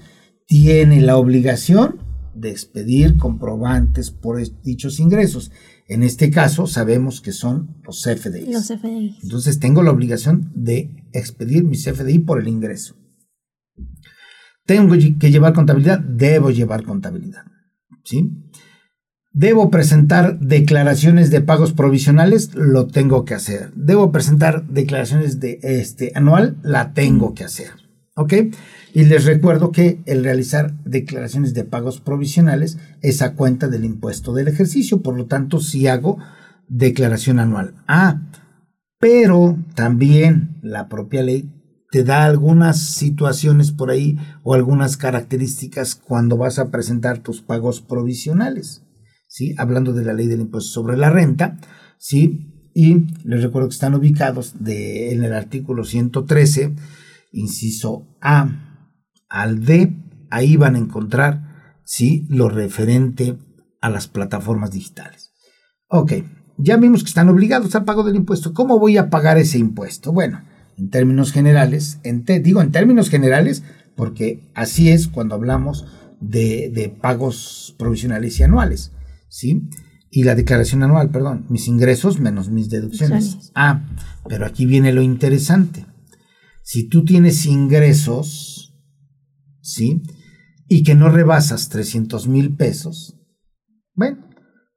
tiene 0.46 1.00
la 1.00 1.16
obligación 1.16 2.00
de 2.34 2.50
expedir 2.50 3.16
comprobantes 3.16 4.10
por 4.10 4.40
dichos 4.62 5.00
ingresos. 5.00 5.50
En 5.88 6.02
este 6.02 6.30
caso 6.30 6.66
sabemos 6.66 7.20
que 7.20 7.32
son 7.32 7.76
los 7.84 8.02
CFDI. 8.02 8.52
Los. 8.52 8.70
Entonces 8.70 9.58
tengo 9.58 9.82
la 9.82 9.90
obligación 9.90 10.52
de 10.54 11.04
expedir 11.12 11.64
mi 11.64 11.76
CFDI 11.76 12.20
por 12.20 12.40
el 12.40 12.48
ingreso. 12.48 12.96
Tengo 14.64 14.94
que 15.18 15.30
llevar 15.30 15.52
contabilidad, 15.52 16.00
debo 16.00 16.50
llevar 16.50 16.82
contabilidad. 16.82 17.44
¿Sí? 18.04 18.30
Debo 19.36 19.70
presentar 19.70 20.40
declaraciones 20.40 21.30
de 21.30 21.42
pagos 21.42 21.74
provisionales, 21.74 22.54
lo 22.54 22.86
tengo 22.86 23.26
que 23.26 23.34
hacer. 23.34 23.70
Debo 23.74 24.10
presentar 24.10 24.66
declaraciones 24.66 25.40
de 25.40 25.58
este 25.60 26.10
anual, 26.14 26.56
la 26.62 26.94
tengo 26.94 27.34
que 27.34 27.44
hacer. 27.44 27.68
¿Ok? 28.14 28.32
Y 28.94 29.04
les 29.04 29.26
recuerdo 29.26 29.72
que 29.72 30.00
el 30.06 30.24
realizar 30.24 30.72
declaraciones 30.86 31.52
de 31.52 31.64
pagos 31.64 32.00
provisionales 32.00 32.78
es 33.02 33.20
a 33.20 33.34
cuenta 33.34 33.68
del 33.68 33.84
impuesto 33.84 34.32
del 34.32 34.48
ejercicio, 34.48 35.02
por 35.02 35.14
lo 35.14 35.26
tanto, 35.26 35.60
si 35.60 35.86
hago 35.86 36.16
declaración 36.66 37.38
anual. 37.38 37.74
Ah, 37.86 38.22
pero 38.98 39.58
también 39.74 40.56
la 40.62 40.88
propia 40.88 41.22
ley 41.22 41.52
te 41.90 42.04
da 42.04 42.24
algunas 42.24 42.80
situaciones 42.80 43.70
por 43.70 43.90
ahí 43.90 44.16
o 44.44 44.54
algunas 44.54 44.96
características 44.96 45.94
cuando 45.94 46.38
vas 46.38 46.58
a 46.58 46.70
presentar 46.70 47.18
tus 47.18 47.42
pagos 47.42 47.82
provisionales, 47.82 48.85
¿sí? 49.26 49.54
Hablando 49.58 49.92
de 49.92 50.04
la 50.04 50.12
ley 50.12 50.26
del 50.26 50.40
impuesto 50.40 50.70
sobre 50.70 50.96
la 50.96 51.10
renta, 51.10 51.58
¿sí? 51.98 52.70
Y 52.74 53.06
les 53.24 53.42
recuerdo 53.42 53.68
que 53.68 53.74
están 53.74 53.94
ubicados 53.94 54.54
de, 54.60 55.12
en 55.12 55.24
el 55.24 55.32
artículo 55.32 55.84
113, 55.84 56.74
inciso 57.32 58.16
A 58.20 58.62
al 59.28 59.64
D, 59.64 59.96
ahí 60.30 60.56
van 60.56 60.76
a 60.76 60.78
encontrar, 60.78 61.80
¿sí? 61.84 62.26
Lo 62.28 62.48
referente 62.48 63.36
a 63.80 63.90
las 63.90 64.08
plataformas 64.08 64.70
digitales. 64.70 65.32
Ok, 65.88 66.12
ya 66.58 66.76
vimos 66.76 67.02
que 67.02 67.08
están 67.08 67.28
obligados 67.28 67.74
al 67.74 67.84
pago 67.84 68.02
del 68.02 68.16
impuesto. 68.16 68.52
¿Cómo 68.52 68.78
voy 68.78 68.96
a 68.96 69.10
pagar 69.10 69.38
ese 69.38 69.58
impuesto? 69.58 70.12
Bueno, 70.12 70.42
en 70.76 70.90
términos 70.90 71.32
generales, 71.32 71.98
en 72.02 72.24
digo 72.24 72.62
en 72.62 72.72
términos 72.72 73.10
generales 73.10 73.62
porque 73.96 74.50
así 74.54 74.90
es 74.90 75.08
cuando 75.08 75.34
hablamos 75.34 75.86
de, 76.20 76.94
pagos 77.00 77.74
provisionales 77.78 78.38
y 78.38 78.42
anuales, 78.42 78.92
¿sí? 79.36 79.68
Y 80.10 80.24
la 80.24 80.34
declaración 80.34 80.82
anual, 80.82 81.10
perdón, 81.10 81.44
mis 81.50 81.68
ingresos 81.68 82.18
menos 82.20 82.48
mis 82.48 82.70
deducciones. 82.70 83.52
Ah, 83.54 83.86
pero 84.26 84.46
aquí 84.46 84.64
viene 84.64 84.92
lo 84.92 85.02
interesante. 85.02 85.84
Si 86.62 86.88
tú 86.88 87.04
tienes 87.04 87.44
ingresos, 87.44 88.74
¿sí? 89.60 90.02
Y 90.68 90.84
que 90.84 90.94
no 90.94 91.10
rebasas 91.10 91.68
300 91.68 92.28
mil 92.28 92.56
pesos, 92.56 93.20
bueno, 93.94 94.26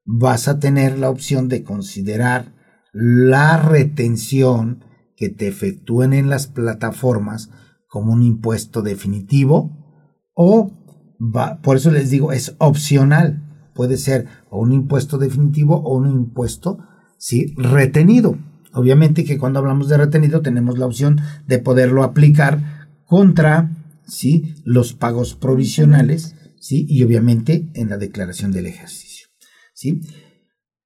vas 0.03 0.49
a 0.49 0.59
tener 0.59 0.99
la 0.99 1.09
opción 1.09 1.47
de 1.47 1.63
considerar 1.63 2.53
la 2.91 3.57
retención 3.57 4.83
que 5.15 5.29
te 5.29 5.47
efectúen 5.47 6.11
en 6.11 6.29
las 6.29 6.47
plataformas 6.47 7.49
como 7.87 8.11
un 8.11 8.23
impuesto 8.23 8.81
definitivo 8.81 10.03
o 10.33 10.71
va, 11.19 11.61
por 11.61 11.77
eso 11.77 11.91
les 11.91 12.09
digo, 12.09 12.33
es 12.33 12.55
opcional. 12.57 13.48
Puede 13.79 13.95
ser 13.95 14.25
un 14.51 14.73
impuesto 14.73 15.17
definitivo 15.17 15.77
o 15.77 15.95
un 15.95 16.09
impuesto 16.11 16.79
¿sí? 17.17 17.53
retenido. 17.55 18.37
Obviamente 18.73 19.23
que 19.23 19.37
cuando 19.37 19.59
hablamos 19.59 19.87
de 19.87 19.95
retenido 19.95 20.41
tenemos 20.41 20.77
la 20.77 20.85
opción 20.85 21.21
de 21.47 21.59
poderlo 21.59 22.03
aplicar 22.03 22.89
contra 23.05 23.71
¿sí? 24.05 24.53
los 24.65 24.91
pagos 24.91 25.33
provisionales 25.35 26.35
¿sí? 26.59 26.87
y 26.89 27.03
obviamente 27.03 27.69
en 27.73 27.87
la 27.87 27.97
declaración 27.97 28.51
del 28.51 28.65
ejercicio. 28.65 29.27
¿sí? 29.73 30.01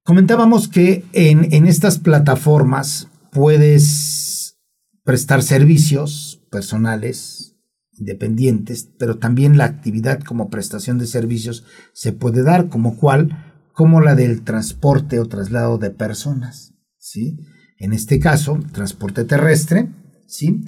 Comentábamos 0.03 0.67
que 0.67 1.03
en, 1.13 1.51
en 1.51 1.65
estas 1.65 1.97
plataformas 1.97 3.08
puedes 3.32 4.60
prestar 5.03 5.41
servicios 5.41 6.43
personales, 6.51 7.52
independientes, 7.97 8.89
pero 8.97 9.17
también 9.17 9.58
la 9.58 9.65
actividad 9.65 10.21
como 10.21 10.49
prestación 10.49 10.97
de 10.97 11.08
servicios 11.08 11.63
se 11.93 12.13
puede 12.13 12.43
dar 12.43 12.69
como 12.69 12.97
cual, 12.97 13.53
como 13.73 14.01
la 14.01 14.15
del 14.15 14.43
transporte 14.43 15.19
o 15.19 15.27
traslado 15.27 15.77
de 15.77 15.89
personas, 15.89 16.73
¿sí? 16.97 17.39
En 17.77 17.93
este 17.93 18.19
caso, 18.19 18.60
transporte 18.71 19.25
terrestre, 19.25 19.89
¿sí? 20.27 20.63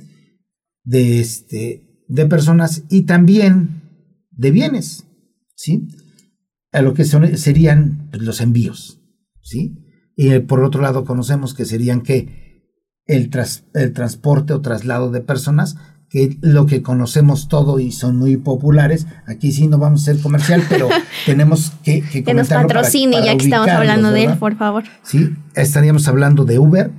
De, 0.83 1.19
este, 1.19 2.03
de 2.07 2.25
personas 2.25 2.83
y 2.89 3.03
también 3.03 3.81
de 4.31 4.51
bienes, 4.51 5.05
¿sí? 5.55 5.87
a 6.75 6.81
lo 6.81 6.93
que 6.93 7.05
serían 7.05 8.09
pues, 8.11 8.21
los 8.21 8.41
envíos, 8.41 9.01
¿sí? 9.41 9.81
Y 10.17 10.37
por 10.39 10.61
otro 10.61 10.81
lado 10.81 11.05
conocemos 11.05 11.53
que 11.53 11.63
serían 11.63 12.01
que 12.01 12.73
el, 13.05 13.31
el 13.73 13.93
transporte 13.93 14.51
o 14.51 14.61
traslado 14.61 15.09
de 15.09 15.21
personas, 15.21 15.77
que 16.15 16.37
lo 16.39 16.65
que 16.65 16.81
conocemos 16.81 17.49
todo 17.49 17.77
y 17.77 17.91
son 17.91 18.15
muy 18.15 18.37
populares. 18.37 19.05
Aquí 19.27 19.51
sí 19.51 19.67
no 19.67 19.79
vamos 19.79 20.03
a 20.03 20.13
ser 20.13 20.21
comercial, 20.21 20.63
pero 20.69 20.87
tenemos 21.25 21.73
que 21.83 22.03
que, 22.03 22.23
que 22.23 22.33
nos 22.33 22.47
patrocine 22.47 23.21
ya 23.21 23.35
que 23.35 23.43
estamos 23.43 23.67
hablando 23.67 24.11
de 24.11 24.23
él, 24.23 24.37
por 24.37 24.55
favor. 24.55 24.85
Sí, 25.03 25.35
estaríamos 25.55 26.07
hablando 26.07 26.45
de 26.45 26.57
Uber, 26.57 26.89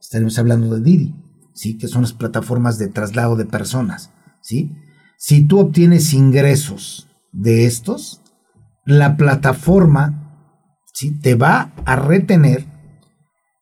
estaríamos 0.00 0.38
hablando 0.38 0.74
de 0.74 0.80
Didi, 0.80 1.14
sí, 1.52 1.76
que 1.76 1.86
son 1.86 2.00
las 2.00 2.14
plataformas 2.14 2.78
de 2.78 2.88
traslado 2.88 3.36
de 3.36 3.44
personas, 3.44 4.10
sí. 4.40 4.72
Si 5.18 5.44
tú 5.44 5.60
obtienes 5.60 6.14
ingresos 6.14 7.08
de 7.30 7.66
estos, 7.66 8.22
la 8.86 9.18
plataforma 9.18 10.48
¿sí? 10.94 11.10
te 11.20 11.34
va 11.34 11.74
a 11.84 11.96
retener 11.96 12.64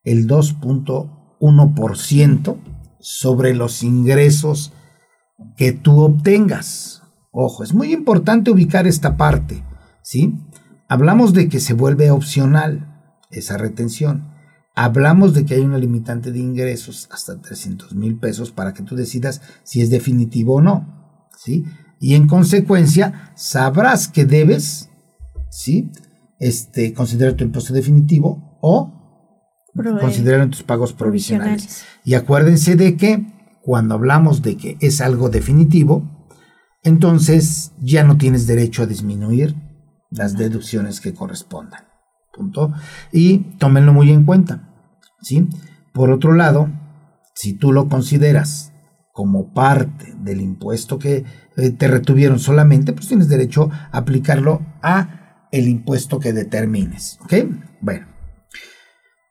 el 0.05 0.29
2.1% 0.29 2.57
sobre 3.01 3.57
los 3.57 3.83
ingresos 3.83 4.73
que 5.57 5.73
tú 5.73 6.01
obtengas. 6.01 7.03
Ojo, 7.31 7.63
es 7.63 7.75
muy 7.75 7.93
importante 7.93 8.51
ubicar 8.51 8.87
esta 8.87 9.17
parte, 9.17 9.63
¿sí? 10.03 10.35
Hablamos 10.89 11.33
de 11.33 11.49
que 11.49 11.61
se 11.61 11.75
vuelve 11.75 12.11
opcional 12.11 13.15
esa 13.31 13.57
retención. 13.57 14.29
Hablamos 14.75 15.35
de 15.35 15.45
que 15.45 15.55
hay 15.55 15.61
una 15.61 15.79
limitante 15.79 16.33
de 16.33 16.39
ingresos 16.39 17.09
hasta 17.13 17.41
300 17.41 17.95
mil 17.95 18.19
pesos 18.19 18.51
para 18.51 18.73
que 18.73 18.83
tú 18.83 18.97
decidas 18.97 19.43
si 19.63 19.83
es 19.83 19.91
definitivo 19.91 20.57
o 20.57 20.61
no, 20.61 21.29
¿sí? 21.37 21.65
Y 22.01 22.15
en 22.15 22.27
consecuencia 22.27 23.33
sabrás 23.37 24.09
que 24.09 24.25
debes 24.25 24.91
¿sí? 25.51 25.91
Este, 26.39 26.95
considerar 26.95 27.35
tu 27.35 27.45
impuesto 27.45 27.75
definitivo 27.75 28.59
o 28.63 28.95
considerar 30.01 30.49
tus 30.49 30.63
pagos 30.63 30.95
provisionales. 30.95 31.85
Y 32.05 32.15
acuérdense 32.15 32.77
de 32.77 32.97
que 32.97 33.27
cuando 33.71 33.95
hablamos 33.95 34.43
de 34.43 34.57
que 34.57 34.77
es 34.81 35.01
algo 35.01 35.29
definitivo, 35.29 36.27
entonces 36.83 37.71
ya 37.79 38.03
no 38.03 38.17
tienes 38.17 38.49
derecho 38.49 38.83
a 38.83 38.87
disminuir 38.87 39.55
las 40.11 40.37
deducciones 40.37 41.01
que 41.01 41.15
correspondan. 41.15 41.85
Punto. 42.33 42.73
Y 43.13 43.57
tómenlo 43.59 43.93
muy 43.93 44.11
en 44.11 44.25
cuenta. 44.25 44.75
¿sí? 45.23 45.47
Por 45.93 46.11
otro 46.11 46.33
lado, 46.33 46.69
si 47.33 47.53
tú 47.53 47.71
lo 47.71 47.89
consideras 47.89 48.73
como 49.13 49.55
parte 49.55 50.17
del 50.19 50.41
impuesto 50.41 50.99
que 50.99 51.25
eh, 51.57 51.71
te 51.71 51.87
retuvieron 51.87 52.41
solamente, 52.41 52.93
pues 52.93 53.07
tienes 53.07 53.29
derecho 53.29 53.71
a 53.71 53.99
aplicarlo 53.99 54.67
a 54.83 55.47
el 55.53 55.69
impuesto 55.69 56.19
que 56.19 56.33
determines. 56.33 57.21
¿Ok? 57.23 57.35
Bueno. 57.81 58.09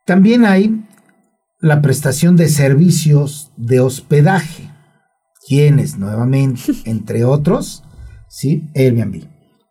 También 0.05 0.45
hay 0.45 0.87
la 1.59 1.81
prestación 1.81 2.35
de 2.35 2.47
servicios 2.47 3.51
de 3.57 3.79
hospedaje. 3.79 4.69
¿Quiénes? 5.47 5.97
Nuevamente, 5.97 6.61
entre 6.85 7.23
otros, 7.25 7.83
¿sí? 8.27 8.69
Airbnb. 8.75 9.23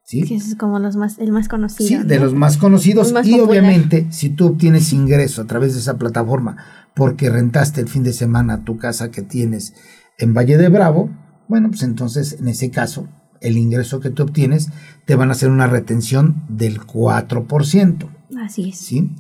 ¿sí? 0.05 0.23
Que 0.23 0.37
es 0.37 0.55
como 0.57 0.79
los 0.79 0.97
más, 0.97 1.19
el 1.19 1.33
más 1.33 1.49
conocido. 1.49 1.89
Sí, 1.89 2.07
de 2.07 2.19
los 2.19 2.35
más 2.35 2.57
conocidos. 2.57 3.13
y 3.25 3.39
obviamente, 3.41 4.07
si 4.11 4.31
tú 4.31 4.47
obtienes 4.47 4.93
ingreso 4.93 5.43
a 5.43 5.47
través 5.47 5.75
de 5.75 5.81
esa 5.81 5.99
plataforma 5.99 6.57
porque 6.95 7.31
rentaste 7.31 7.81
el 7.81 7.89
fin 7.89 8.03
de 8.03 8.13
semana 8.13 8.65
tu 8.65 8.77
casa 8.77 9.11
que 9.11 9.23
tienes 9.23 9.75
en 10.19 10.35
Valle 10.35 10.57
de 10.57 10.69
Bravo, 10.69 11.11
bueno, 11.47 11.69
pues 11.69 11.83
entonces 11.83 12.39
en 12.41 12.49
ese 12.49 12.71
caso 12.71 13.09
el 13.41 13.57
ingreso 13.57 14.01
que 14.01 14.11
tú 14.11 14.25
obtienes, 14.25 14.71
te 15.05 15.15
van 15.15 15.29
a 15.29 15.33
hacer 15.33 15.51
una 15.51 15.67
retención 15.67 16.43
del 16.49 16.81
4%. 16.81 18.09
Así 18.45 18.71
es. 18.71 18.79
¿sí? 18.79 19.11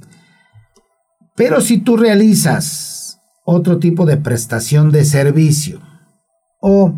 Pero 1.38 1.61
si 1.61 1.79
tú 1.79 1.96
realizas 1.96 3.20
otro 3.44 3.79
tipo 3.79 4.05
de 4.05 4.16
prestación 4.16 4.90
de 4.90 5.05
servicio 5.05 5.81
o 6.61 6.92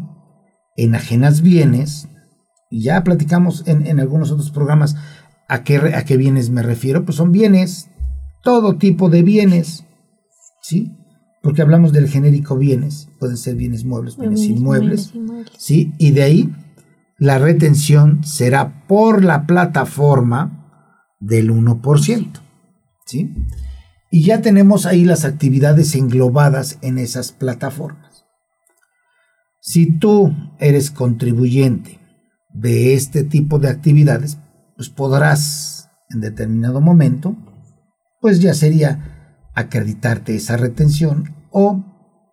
enajenas 0.77 1.43
bienes, 1.43 2.09
ya 2.71 3.05
platicamos 3.05 3.65
en, 3.67 4.01
algunos 4.01 4.31
otros 4.31 4.51
programas 4.51 4.97
a 5.47 5.63
qué, 5.63 5.77
a 5.77 6.05
qué 6.07 6.17
bienes 6.17 6.49
me 6.49 6.63
refiero, 6.63 7.05
pues 7.05 7.19
son 7.19 7.33
bienes, 7.33 7.91
todo 8.43 8.77
tipo 8.79 9.11
de 9.11 9.23
bienes, 9.23 9.85
¿sí? 10.63 10.91
Porque 11.43 11.61
hablamos 11.61 11.93
del 11.93 12.09
genérico 12.09 12.57
bienes, 12.57 13.11
pueden 13.19 13.37
ser 13.37 13.57
bienes 13.57 13.85
muebles, 13.85 14.17
bienes, 14.17 14.41
inmuebles, 14.45 15.13
¿sí? 15.59 15.93
Y 15.99 16.13
de 16.13 16.23
ahí 16.23 16.55
la 17.19 17.39
retención 17.39 18.25
será 18.25 18.87
por 18.87 19.23
la 19.23 19.47
plataforma 19.47 20.67
del 21.21 21.51
1%. 21.51 22.41
¿sí? 23.11 23.35
Y 24.11 24.25
ya 24.25 24.43
tenemos 24.43 24.87
ahí 24.87 25.05
las 25.05 25.25
actividades 25.25 25.95
englobadas 25.95 26.79
en 26.83 26.99
esas 26.99 27.31
plataformas. 27.31 28.25
Si 29.61 29.99
tú 29.99 30.35
eres 30.59 30.91
contribuyente 30.91 32.01
de 32.53 32.95
este 32.95 33.23
tipo 33.23 33.59
de 33.59 33.69
actividades, 33.69 34.39
pues 34.75 34.89
podrás 34.89 35.91
en 36.11 36.21
determinado 36.21 36.81
momento, 36.81 37.37
pues 38.21 38.41
ya 38.41 38.55
sería 38.55 39.49
acreditarte 39.55 40.35
esa 40.35 40.57
retención 40.57 41.37
o 41.51 41.85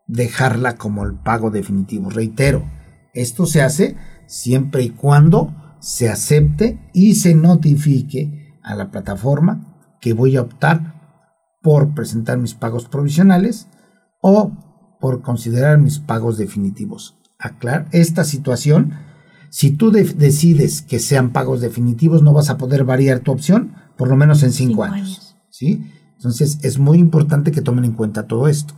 dejarla 0.08 0.78
como 0.78 1.04
el 1.04 1.16
pago 1.20 1.52
definitivo. 1.52 2.10
Reitero, 2.10 2.68
esto 3.14 3.46
se 3.46 3.62
hace 3.62 3.98
siempre 4.26 4.84
y 4.84 4.90
cuando 4.90 5.78
se 5.80 6.10
acepte 6.10 6.80
y 6.94 7.16
se 7.16 7.36
notifique 7.36 8.58
a 8.64 8.74
la 8.74 8.90
plataforma 8.90 9.96
que 10.02 10.14
voy 10.14 10.38
a 10.38 10.42
optar 10.42 10.97
por 11.68 11.94
presentar 11.94 12.38
mis 12.38 12.54
pagos 12.54 12.86
provisionales 12.86 13.68
o 14.22 14.54
por 15.02 15.22
considerar 15.22 15.78
mis 15.78 16.00
pagos 16.00 16.38
definitivos. 16.38 17.18
Aclar 17.40 17.90
esta 17.92 18.24
situación. 18.24 18.94
Si 19.50 19.72
tú 19.72 19.92
decides 19.92 20.82
que 20.82 21.00
sean 21.00 21.34
pagos 21.34 21.60
definitivos, 21.60 22.24
no 22.24 22.32
vas 22.32 22.50
a 22.50 22.58
poder 22.58 22.86
variar 22.86 23.20
tu 23.20 23.34
opción 23.34 23.76
por 23.98 24.08
lo 24.08 24.16
menos 24.16 24.44
en 24.44 24.54
cinco, 24.54 24.86
años. 24.86 25.36
¿sí? 25.50 25.92
Entonces 26.16 26.60
es 26.62 26.80
muy 26.80 27.00
importante 27.00 27.52
que 27.52 27.60
tomen 27.60 27.84
en 27.84 27.92
cuenta 27.92 28.28
todo 28.28 28.48
esto. 28.48 28.74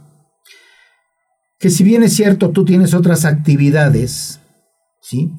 Que 1.59 1.69
si 1.69 1.83
bien 1.83 2.01
es 2.01 2.15
cierto, 2.15 2.49
tú 2.49 2.65
tienes 2.65 2.95
otras 2.95 3.23
actividades 3.23 4.39
¿sí? 4.99 5.31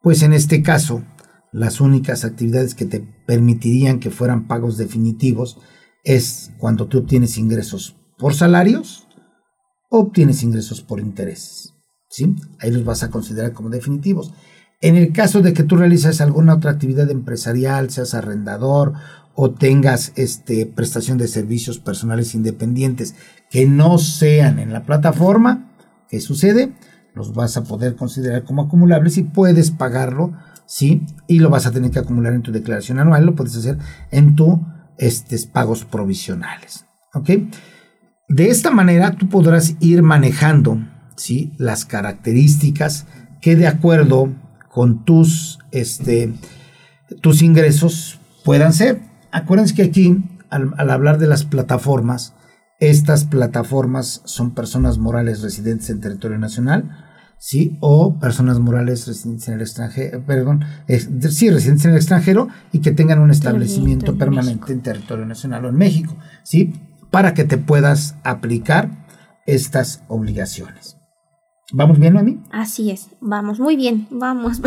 Pues 0.00 0.22
en 0.22 0.32
este 0.32 0.62
caso, 0.62 1.04
las 1.52 1.82
únicas 1.82 2.24
actividades 2.24 2.74
que 2.74 2.86
te 2.86 3.00
permitirían 3.26 4.00
que 4.00 4.10
fueran 4.10 4.46
pagos 4.46 4.78
definitivos 4.78 5.58
es 6.04 6.52
cuando 6.58 6.86
tú 6.86 6.98
obtienes 6.98 7.38
ingresos 7.38 7.96
por 8.18 8.34
salarios 8.34 9.06
o 9.90 10.00
obtienes 10.00 10.42
ingresos 10.42 10.82
por 10.82 11.00
intereses. 11.00 11.74
¿sí? 12.08 12.34
Ahí 12.58 12.70
los 12.70 12.84
vas 12.84 13.02
a 13.02 13.10
considerar 13.10 13.52
como 13.52 13.70
definitivos. 13.70 14.32
En 14.80 14.96
el 14.96 15.12
caso 15.12 15.42
de 15.42 15.52
que 15.52 15.62
tú 15.62 15.76
realizas 15.76 16.20
alguna 16.20 16.54
otra 16.54 16.70
actividad 16.70 17.10
empresarial, 17.10 17.90
seas 17.90 18.14
arrendador 18.14 18.94
o 19.34 19.50
tengas 19.52 20.12
este, 20.16 20.66
prestación 20.66 21.18
de 21.18 21.28
servicios 21.28 21.78
personales 21.78 22.34
independientes 22.34 23.14
que 23.50 23.66
no 23.66 23.98
sean 23.98 24.58
en 24.58 24.72
la 24.72 24.84
plataforma, 24.84 25.74
¿qué 26.08 26.20
sucede? 26.20 26.74
los 27.14 27.34
vas 27.34 27.56
a 27.56 27.64
poder 27.64 27.96
considerar 27.96 28.44
como 28.44 28.62
acumulables 28.62 29.18
y 29.18 29.24
puedes 29.24 29.70
pagarlo, 29.70 30.32
¿sí? 30.66 31.06
Y 31.26 31.38
lo 31.38 31.50
vas 31.50 31.66
a 31.66 31.72
tener 31.72 31.90
que 31.90 31.98
acumular 31.98 32.32
en 32.32 32.42
tu 32.42 32.52
declaración 32.52 32.98
anual, 32.98 33.26
lo 33.26 33.34
puedes 33.34 33.56
hacer 33.56 33.78
en 34.10 34.36
tus 34.36 34.58
este, 35.00 35.38
pagos 35.48 35.84
provisionales, 35.84 36.84
¿ok? 37.14 37.30
De 38.28 38.48
esta 38.50 38.70
manera 38.70 39.12
tú 39.12 39.28
podrás 39.28 39.74
ir 39.80 40.02
manejando, 40.02 40.78
¿sí? 41.16 41.52
Las 41.56 41.86
características 41.86 43.06
que 43.40 43.56
de 43.56 43.66
acuerdo 43.66 44.28
con 44.70 45.04
tus, 45.04 45.58
este, 45.72 46.34
tus 47.22 47.42
ingresos 47.42 48.20
puedan 48.44 48.74
ser. 48.74 49.00
Acuérdense 49.32 49.74
que 49.74 49.82
aquí, 49.82 50.22
al 50.50 50.90
hablar 50.90 51.18
de 51.18 51.26
las 51.26 51.44
plataformas, 51.44 52.34
estas 52.78 53.24
plataformas 53.24 54.20
son 54.26 54.54
personas 54.54 54.98
morales 54.98 55.40
residentes 55.40 55.88
en 55.90 56.00
territorio 56.00 56.38
nacional, 56.38 57.09
¿sí? 57.40 57.78
O 57.80 58.14
personas 58.20 58.60
morales 58.60 59.08
residentes 59.08 59.48
en 59.48 59.54
el 59.54 59.62
extranjero, 59.62 60.22
perdón, 60.24 60.62
sí, 60.86 61.50
residentes 61.50 61.86
en 61.86 61.92
el 61.92 61.96
extranjero 61.96 62.48
y 62.70 62.80
que 62.80 62.92
tengan 62.92 63.18
un 63.18 63.30
establecimiento 63.30 64.16
permanente 64.16 64.72
en 64.72 64.82
territorio 64.82 65.24
nacional 65.24 65.64
o 65.64 65.70
en 65.70 65.76
México, 65.76 66.14
¿sí? 66.44 66.74
Para 67.10 67.32
que 67.34 67.44
te 67.44 67.56
puedas 67.56 68.14
aplicar 68.22 68.90
estas 69.46 70.02
obligaciones. 70.06 70.99
¿Vamos 71.72 71.98
bien, 71.98 72.14
Noemi? 72.14 72.38
Así 72.50 72.90
es, 72.90 73.10
vamos 73.20 73.60
muy 73.60 73.76
bien, 73.76 74.08
vamos, 74.10 74.60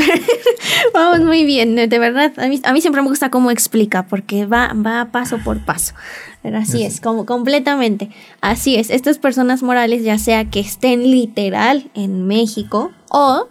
vamos 0.94 1.20
muy 1.20 1.44
bien, 1.44 1.76
de 1.76 2.00
verdad, 2.00 2.32
a 2.38 2.48
mí, 2.48 2.62
a 2.64 2.72
mí 2.72 2.80
siempre 2.80 3.02
me 3.02 3.10
gusta 3.10 3.30
cómo 3.30 3.52
explica, 3.52 4.08
porque 4.08 4.46
va, 4.46 4.74
va 4.74 5.12
paso 5.12 5.38
por 5.44 5.60
paso, 5.66 5.94
pero 6.42 6.58
así 6.58 6.84
es, 6.84 7.02
como 7.02 7.26
completamente, 7.26 8.10
así 8.40 8.76
es, 8.76 8.90
estas 8.90 9.18
personas 9.18 9.64
morales, 9.64 10.04
ya 10.04 10.18
sea 10.18 10.50
que 10.50 10.62
estén 10.62 11.04
literal 11.04 11.92
en 11.94 12.26
México 12.26 12.92
o 13.10 13.50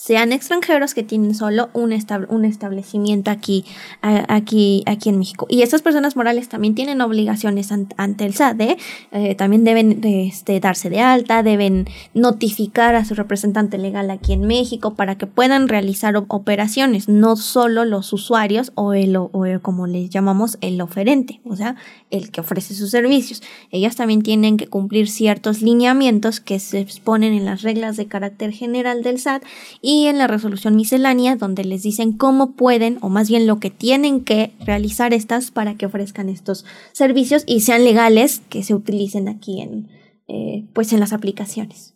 sean 0.00 0.32
extranjeros 0.32 0.94
que 0.94 1.02
tienen 1.02 1.34
solo 1.34 1.70
un, 1.72 1.92
establecimiento 1.92 3.30
aquí, 3.30 3.64
aquí, 4.00 4.82
aquí 4.86 5.08
en 5.08 5.18
México. 5.18 5.46
Y 5.50 5.62
estas 5.62 5.82
personas 5.82 6.16
morales 6.16 6.48
también 6.48 6.74
tienen 6.74 7.00
obligaciones 7.00 7.72
ante 7.72 8.24
el 8.24 8.34
SAT, 8.34 8.60
¿eh? 8.60 8.76
Eh, 9.12 9.34
también 9.34 9.64
deben 9.64 10.00
este, 10.04 10.60
darse 10.60 10.88
de 10.88 11.00
alta, 11.00 11.42
deben 11.42 11.86
notificar 12.14 12.94
a 12.94 13.04
su 13.04 13.14
representante 13.14 13.76
legal 13.76 14.10
aquí 14.10 14.32
en 14.32 14.42
México 14.42 14.94
para 14.94 15.18
que 15.18 15.26
puedan 15.26 15.68
realizar 15.68 16.16
operaciones, 16.16 17.08
no 17.08 17.36
solo 17.36 17.84
los 17.84 18.12
usuarios 18.12 18.72
o 18.76 18.94
el, 18.94 19.16
o 19.16 19.30
como 19.62 19.86
les 19.86 20.10
llamamos 20.10 20.58
el 20.60 20.80
oferente, 20.80 21.40
o 21.44 21.56
sea, 21.56 21.76
el 22.10 22.30
que 22.30 22.40
ofrece 22.40 22.74
sus 22.74 22.90
servicios. 22.90 23.42
Ellas 23.70 23.96
también 23.96 24.22
tienen 24.22 24.56
que 24.56 24.68
cumplir 24.68 25.08
ciertos 25.08 25.60
lineamientos 25.60 26.40
que 26.40 26.60
se 26.60 26.78
exponen 26.80 27.34
en 27.34 27.44
las 27.44 27.62
reglas 27.62 27.96
de 27.96 28.06
carácter 28.06 28.52
general 28.52 29.02
del 29.02 29.18
SAT 29.18 29.42
en 29.90 30.18
la 30.18 30.26
resolución 30.26 30.76
miscelánea 30.76 31.36
donde 31.36 31.64
les 31.64 31.82
dicen 31.82 32.12
cómo 32.12 32.52
pueden 32.52 32.98
o 33.00 33.08
más 33.08 33.28
bien 33.28 33.46
lo 33.46 33.58
que 33.58 33.70
tienen 33.70 34.22
que 34.22 34.52
realizar 34.60 35.14
estas 35.14 35.50
para 35.50 35.74
que 35.76 35.86
ofrezcan 35.86 36.28
estos 36.28 36.64
servicios 36.92 37.44
y 37.46 37.60
sean 37.60 37.84
legales 37.84 38.42
que 38.48 38.62
se 38.62 38.74
utilicen 38.74 39.28
aquí 39.28 39.60
en 39.60 39.88
eh, 40.28 40.68
pues 40.74 40.92
en 40.92 41.00
las 41.00 41.14
aplicaciones. 41.14 41.94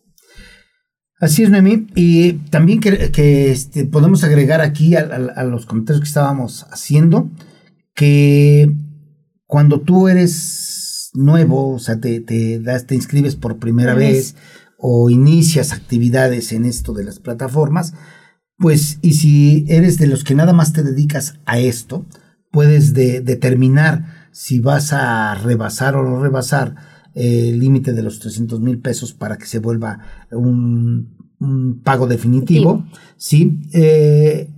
Así 1.20 1.42
es, 1.42 1.50
Noemí. 1.50 1.86
Y 1.94 2.32
también 2.50 2.80
que, 2.80 3.50
este, 3.50 3.84
podemos 3.84 4.24
agregar 4.24 4.62
aquí 4.62 4.96
a, 4.96 5.44
los 5.44 5.66
comentarios 5.66 6.00
que 6.00 6.08
estábamos 6.08 6.64
haciendo 6.70 7.30
que 7.94 8.74
cuando 9.46 9.82
tú 9.82 10.08
eres 10.08 11.10
nuevo, 11.12 11.74
o 11.74 11.78
sea, 11.78 12.00
te, 12.00 12.20
te, 12.20 12.58
das, 12.58 12.86
te 12.86 12.94
inscribes 12.94 13.36
por 13.36 13.58
primera 13.58 13.94
vez 13.94 14.34
o 14.84 15.08
inicias 15.10 15.72
actividades 15.72 16.52
en 16.52 16.64
esto 16.64 16.92
de 16.92 17.04
las 17.04 17.20
plataformas, 17.20 17.94
pues 18.58 18.98
y 19.00 19.14
si 19.14 19.64
eres 19.68 19.96
de 19.96 20.08
los 20.08 20.24
que 20.24 20.34
nada 20.34 20.52
más 20.52 20.72
te 20.72 20.82
dedicas 20.82 21.38
a 21.46 21.60
esto, 21.60 22.04
puedes 22.50 22.92
determinar 22.92 24.28
si 24.32 24.58
vas 24.58 24.92
a 24.92 25.36
rebasar 25.36 25.94
o 25.94 26.02
no 26.02 26.20
rebasar 26.20 26.74
el 27.14 27.60
límite 27.60 27.92
de 27.92 28.02
los 28.02 28.18
300 28.18 28.60
mil 28.60 28.80
pesos 28.80 29.12
para 29.12 29.38
que 29.38 29.46
se 29.46 29.60
vuelva 29.60 30.00
un, 30.32 31.16
pago 31.84 32.08
definitivo, 32.08 32.84
¿sí? 33.16 33.60
Eh, 33.72 34.48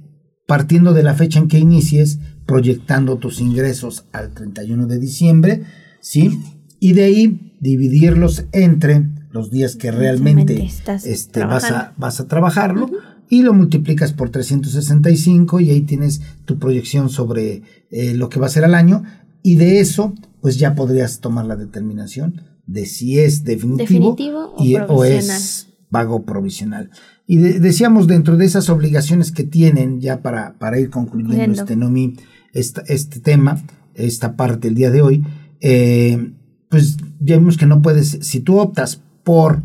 partiendo 0.46 0.94
de 0.94 1.02
la 1.02 1.14
fecha 1.14 1.38
en 1.38 1.48
que 1.48 1.58
inicies, 1.58 2.18
proyectando 2.46 3.16
tus 3.16 3.40
ingresos 3.40 4.06
al 4.12 4.32
31 4.32 4.86
de 4.86 4.98
diciembre, 4.98 5.62
¿sí? 6.00 6.40
Y 6.80 6.92
de 6.92 7.04
ahí 7.04 7.56
dividirlos 7.60 8.44
entre 8.52 9.13
los 9.34 9.50
días 9.50 9.74
que 9.74 9.90
realmente 9.90 10.70
este, 11.04 11.44
vas, 11.44 11.64
a, 11.64 11.92
vas 11.96 12.20
a 12.20 12.28
trabajarlo. 12.28 12.88
Y 13.28 13.42
lo 13.42 13.52
multiplicas 13.52 14.12
por 14.12 14.30
365 14.30 15.58
y 15.58 15.70
ahí 15.70 15.80
tienes 15.80 16.20
tu 16.44 16.58
proyección 16.60 17.10
sobre 17.10 17.62
eh, 17.90 18.14
lo 18.14 18.28
que 18.28 18.38
va 18.38 18.46
a 18.46 18.50
ser 18.50 18.64
al 18.64 18.76
año. 18.76 19.02
Y 19.42 19.56
de 19.56 19.80
eso, 19.80 20.14
pues 20.40 20.56
ya 20.56 20.76
podrías 20.76 21.18
tomar 21.18 21.46
la 21.46 21.56
determinación 21.56 22.42
de 22.66 22.86
si 22.86 23.18
es 23.18 23.42
definitivo, 23.42 24.54
o, 24.88 25.04
es 25.04 25.66
pago 25.90 26.24
provisional. 26.24 26.90
Y 27.26 27.38
decíamos 27.38 28.06
dentro 28.06 28.36
de 28.36 28.44
esas 28.44 28.68
obligaciones 28.70 29.32
que 29.32 29.42
tienen, 29.42 30.00
ya 30.00 30.22
para, 30.22 30.54
para 30.60 30.78
ir 30.78 30.90
concluyendo 30.90 31.60
este 31.60 31.74
NOMI, 31.74 32.14
este 32.52 33.18
tema, 33.18 33.60
esta 33.94 34.36
parte 34.36 34.68
el 34.68 34.76
día 34.76 34.92
de 34.92 35.02
hoy, 35.02 35.24
eh, 35.60 36.34
pues 36.68 36.98
ya 37.18 37.36
vimos 37.36 37.56
que 37.56 37.66
no 37.66 37.82
puedes, 37.82 38.18
si 38.20 38.40
tú 38.40 38.58
optas 38.58 39.00
por 39.24 39.62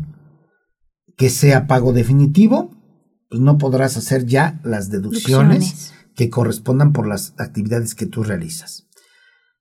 que 1.16 1.30
sea 1.30 1.66
pago 1.66 1.92
definitivo, 1.92 2.70
pues 3.28 3.40
no 3.40 3.58
podrás 3.58 3.96
hacer 3.96 4.26
ya 4.26 4.60
las 4.64 4.90
deducciones, 4.90 5.92
que 6.16 6.28
correspondan 6.28 6.92
por 6.92 7.06
las 7.06 7.34
actividades 7.38 7.94
que 7.94 8.06
tú 8.06 8.22
realizas. 8.22 8.88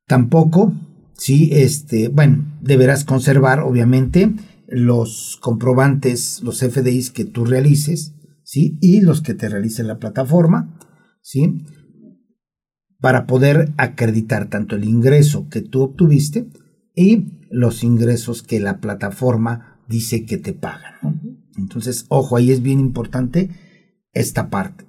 Tampoco, 0.07 0.73
sí, 1.13 1.49
este, 1.53 2.07
bueno, 2.07 2.51
deberás 2.62 3.05
conservar, 3.05 3.59
obviamente, 3.59 4.33
los 4.67 5.38
comprobantes, 5.41 6.41
los 6.43 6.59
FDIs 6.59 7.12
que 7.12 7.25
tú 7.25 7.45
realices, 7.45 8.13
¿sí? 8.43 8.77
Y 8.81 9.01
los 9.01 9.21
que 9.21 9.33
te 9.33 9.49
realice 9.49 9.83
la 9.83 9.99
plataforma, 9.99 10.79
¿sí? 11.21 11.65
Para 12.99 13.25
poder 13.25 13.71
acreditar 13.77 14.49
tanto 14.49 14.75
el 14.75 14.83
ingreso 14.83 15.47
que 15.49 15.62
tú 15.62 15.83
obtuviste 15.83 16.49
y 16.95 17.45
los 17.51 17.83
ingresos 17.83 18.43
que 18.43 18.59
la 18.59 18.79
plataforma 18.79 19.79
dice 19.89 20.25
que 20.25 20.38
te 20.38 20.54
pagan. 20.54 20.93
Entonces, 21.58 22.06
ojo, 22.10 22.38
ahí 22.38 22.52
es 22.52 22.62
bien 22.62 22.80
importante 22.80 23.49
esta 24.13 24.49
parte. 24.49 24.86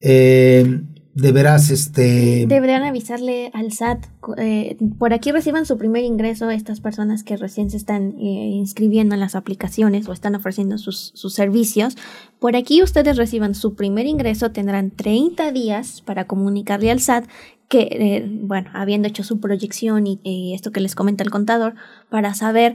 Eh, 0.00 0.80
deberás, 1.14 1.70
este... 1.70 2.46
Deberían 2.48 2.82
avisarle 2.82 3.50
al 3.52 3.72
SAT. 3.72 4.06
Eh, 4.38 4.78
por 4.98 5.12
aquí 5.12 5.30
reciban 5.30 5.66
su 5.66 5.76
primer 5.76 6.04
ingreso 6.04 6.50
estas 6.50 6.80
personas 6.80 7.22
que 7.22 7.36
recién 7.36 7.70
se 7.70 7.76
están 7.76 8.14
eh, 8.18 8.22
inscribiendo 8.54 9.14
en 9.14 9.20
las 9.20 9.34
aplicaciones 9.34 10.08
o 10.08 10.12
están 10.12 10.34
ofreciendo 10.34 10.78
sus, 10.78 11.12
sus, 11.14 11.34
servicios. 11.34 11.96
Por 12.38 12.56
aquí 12.56 12.82
ustedes 12.82 13.18
reciban 13.18 13.54
su 13.54 13.74
primer 13.74 14.06
ingreso, 14.06 14.52
tendrán 14.52 14.90
30 14.90 15.52
días 15.52 16.00
para 16.00 16.26
comunicarle 16.26 16.90
al 16.90 17.00
SAT 17.00 17.26
que, 17.68 18.28
bueno, 18.42 18.68
habiendo 18.72 19.06
hecho 19.06 19.22
su 19.22 19.38
proyección 19.38 20.04
y 20.08 20.54
esto 20.54 20.72
que 20.72 20.80
les 20.80 20.96
comenta 20.96 21.22
el 21.22 21.30
contador, 21.30 21.74
para 22.08 22.34
saber 22.34 22.74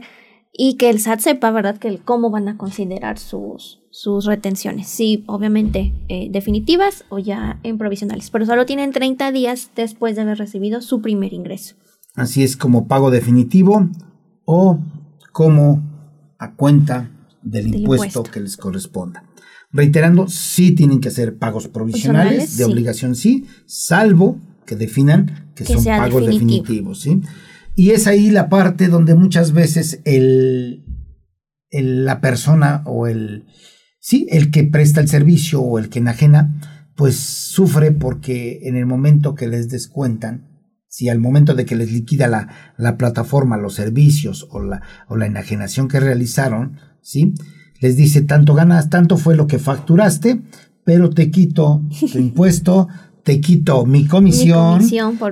y 0.52 0.76
que 0.76 0.90
el 0.90 1.00
SAT 1.00 1.20
sepa, 1.20 1.50
¿verdad?, 1.50 1.78
que 1.78 1.98
cómo 1.98 2.30
van 2.30 2.48
a 2.48 2.56
considerar 2.56 3.18
sus, 3.18 3.80
sus 3.90 4.24
retenciones. 4.24 4.88
Sí, 4.88 5.24
obviamente 5.26 5.92
eh, 6.08 6.28
definitivas 6.30 7.04
o 7.08 7.18
ya 7.18 7.60
en 7.62 7.78
provisionales, 7.78 8.30
pero 8.30 8.46
solo 8.46 8.66
tienen 8.66 8.92
30 8.92 9.32
días 9.32 9.70
después 9.76 10.16
de 10.16 10.22
haber 10.22 10.38
recibido 10.38 10.80
su 10.80 11.02
primer 11.02 11.32
ingreso. 11.32 11.76
Así 12.14 12.42
es 12.42 12.56
como 12.56 12.88
pago 12.88 13.10
definitivo 13.10 13.88
o 14.46 14.78
como 15.32 15.82
a 16.38 16.54
cuenta 16.54 17.10
del, 17.42 17.74
impuesto, 17.74 18.22
que 18.22 18.40
les 18.40 18.56
corresponda. 18.56 19.24
Reiterando, 19.70 20.28
sí 20.28 20.72
tienen 20.72 21.00
que 21.00 21.08
hacer 21.08 21.36
pagos 21.38 21.68
provisionales, 21.68 22.56
de 22.56 22.64
obligación 22.64 23.14
sí, 23.14 23.46
salvo 23.66 24.38
que 24.64 24.76
definan 24.76 25.50
que, 25.54 25.64
son 25.64 25.84
pagos 25.84 26.26
definitivos, 26.26 27.00
¿sí? 27.00 27.20
Y 27.76 27.90
es 27.90 28.06
ahí 28.06 28.30
la 28.30 28.48
parte 28.48 28.88
donde 28.88 29.14
muchas 29.14 29.52
veces 29.52 30.00
el, 30.04 30.84
la 31.70 32.20
persona 32.22 32.82
o 32.86 33.06
el, 33.06 33.44
sí, 34.00 34.26
el 34.30 34.50
que 34.50 34.64
presta 34.64 35.00
el 35.00 35.08
servicio 35.08 35.60
o 35.60 35.78
el 35.78 35.90
que 35.90 35.98
enajena, 35.98 36.58
pues 36.96 37.16
sufre 37.16 37.92
porque 37.92 38.60
en 38.62 38.76
el 38.76 38.86
momento 38.86 39.34
que 39.34 39.46
les 39.46 39.68
descuentan, 39.68 40.48
si 40.88 41.10
al 41.10 41.18
momento 41.18 41.54
de 41.54 41.66
que 41.66 41.76
les 41.76 41.92
liquida 41.92 42.26
la, 42.26 42.74
la 42.78 42.96
plataforma, 42.96 43.58
los 43.58 43.74
servicios 43.74 44.48
o 44.50 44.62
la, 44.62 44.80
o 45.08 45.16
la 45.16 45.26
enajenación 45.26 45.88
que 45.88 46.00
realizaron, 46.00 46.78
¿sí? 47.02 47.34
Les 47.80 47.96
dice, 47.96 48.22
tanto 48.22 48.54
ganas, 48.54 48.88
tanto 48.88 49.18
fue 49.18 49.36
lo 49.36 49.46
que 49.46 49.58
facturaste, 49.58 50.40
pero 50.84 51.10
te 51.10 51.30
quito 51.30 51.82
tu 52.12 52.18
impuesto, 52.18 52.88
te 53.22 53.40
quito 53.42 53.84
mi 53.84 54.06
comisión, 54.06 54.80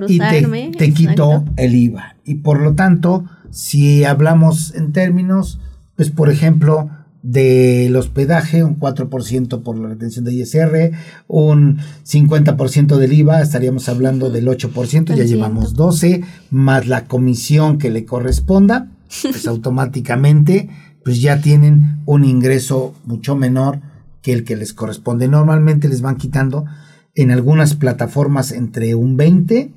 y 0.07 0.19
te, 0.19 0.93
quito 0.93 1.45
el 1.57 1.73
IVA. 1.73 2.14
Y 2.25 2.35
por 2.35 2.59
lo 2.59 2.73
tanto, 2.73 3.25
si 3.51 4.03
hablamos 4.03 4.73
en 4.75 4.91
términos, 4.91 5.59
pues 5.95 6.09
por 6.09 6.29
ejemplo, 6.29 6.89
del 7.21 7.95
hospedaje, 7.95 8.63
un 8.63 8.79
4% 8.79 9.63
por 9.63 9.77
la 9.79 9.89
retención 9.89 10.25
de 10.25 10.33
ISR, 10.33 10.91
un 11.27 11.79
50% 12.05 12.97
del 12.97 13.13
IVA, 13.13 13.41
estaríamos 13.41 13.89
hablando 13.89 14.29
del 14.29 14.47
8%, 14.47 15.15
ya 15.15 15.23
llevamos 15.23 15.73
12, 15.73 16.23
más 16.51 16.87
la 16.87 17.05
comisión 17.05 17.79
que 17.79 17.89
le 17.89 18.05
corresponda, 18.05 18.91
pues 19.23 19.47
automáticamente 19.47 20.69
pues 21.03 21.21
ya 21.21 21.39
tienen 21.39 21.99
un 22.05 22.25
ingreso 22.25 22.93
mucho 23.05 23.35
menor 23.35 23.79
que 24.21 24.33
el 24.33 24.43
que 24.43 24.55
les 24.55 24.73
corresponde. 24.73 25.27
Normalmente 25.27 25.87
les 25.87 26.01
van 26.01 26.17
quitando 26.17 26.65
en 27.13 27.31
algunas 27.31 27.75
plataformas 27.75 28.51
entre 28.51 28.95
un 28.95 29.15
20 29.15 29.71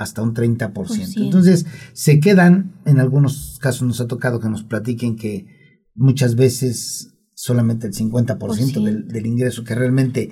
hasta 0.00 0.22
un 0.22 0.34
30%. 0.34 1.12
Entonces, 1.16 1.66
se 1.92 2.20
quedan, 2.20 2.72
en 2.86 3.00
algunos 3.00 3.58
casos 3.60 3.82
nos 3.82 4.00
ha 4.00 4.06
tocado 4.06 4.40
que 4.40 4.48
nos 4.48 4.62
platiquen 4.62 5.14
que 5.14 5.46
muchas 5.94 6.36
veces 6.36 7.18
solamente 7.34 7.86
el 7.86 7.92
50% 7.92 9.04
del, 9.04 9.26
ingreso 9.26 9.62
que 9.62 9.74
realmente 9.74 10.30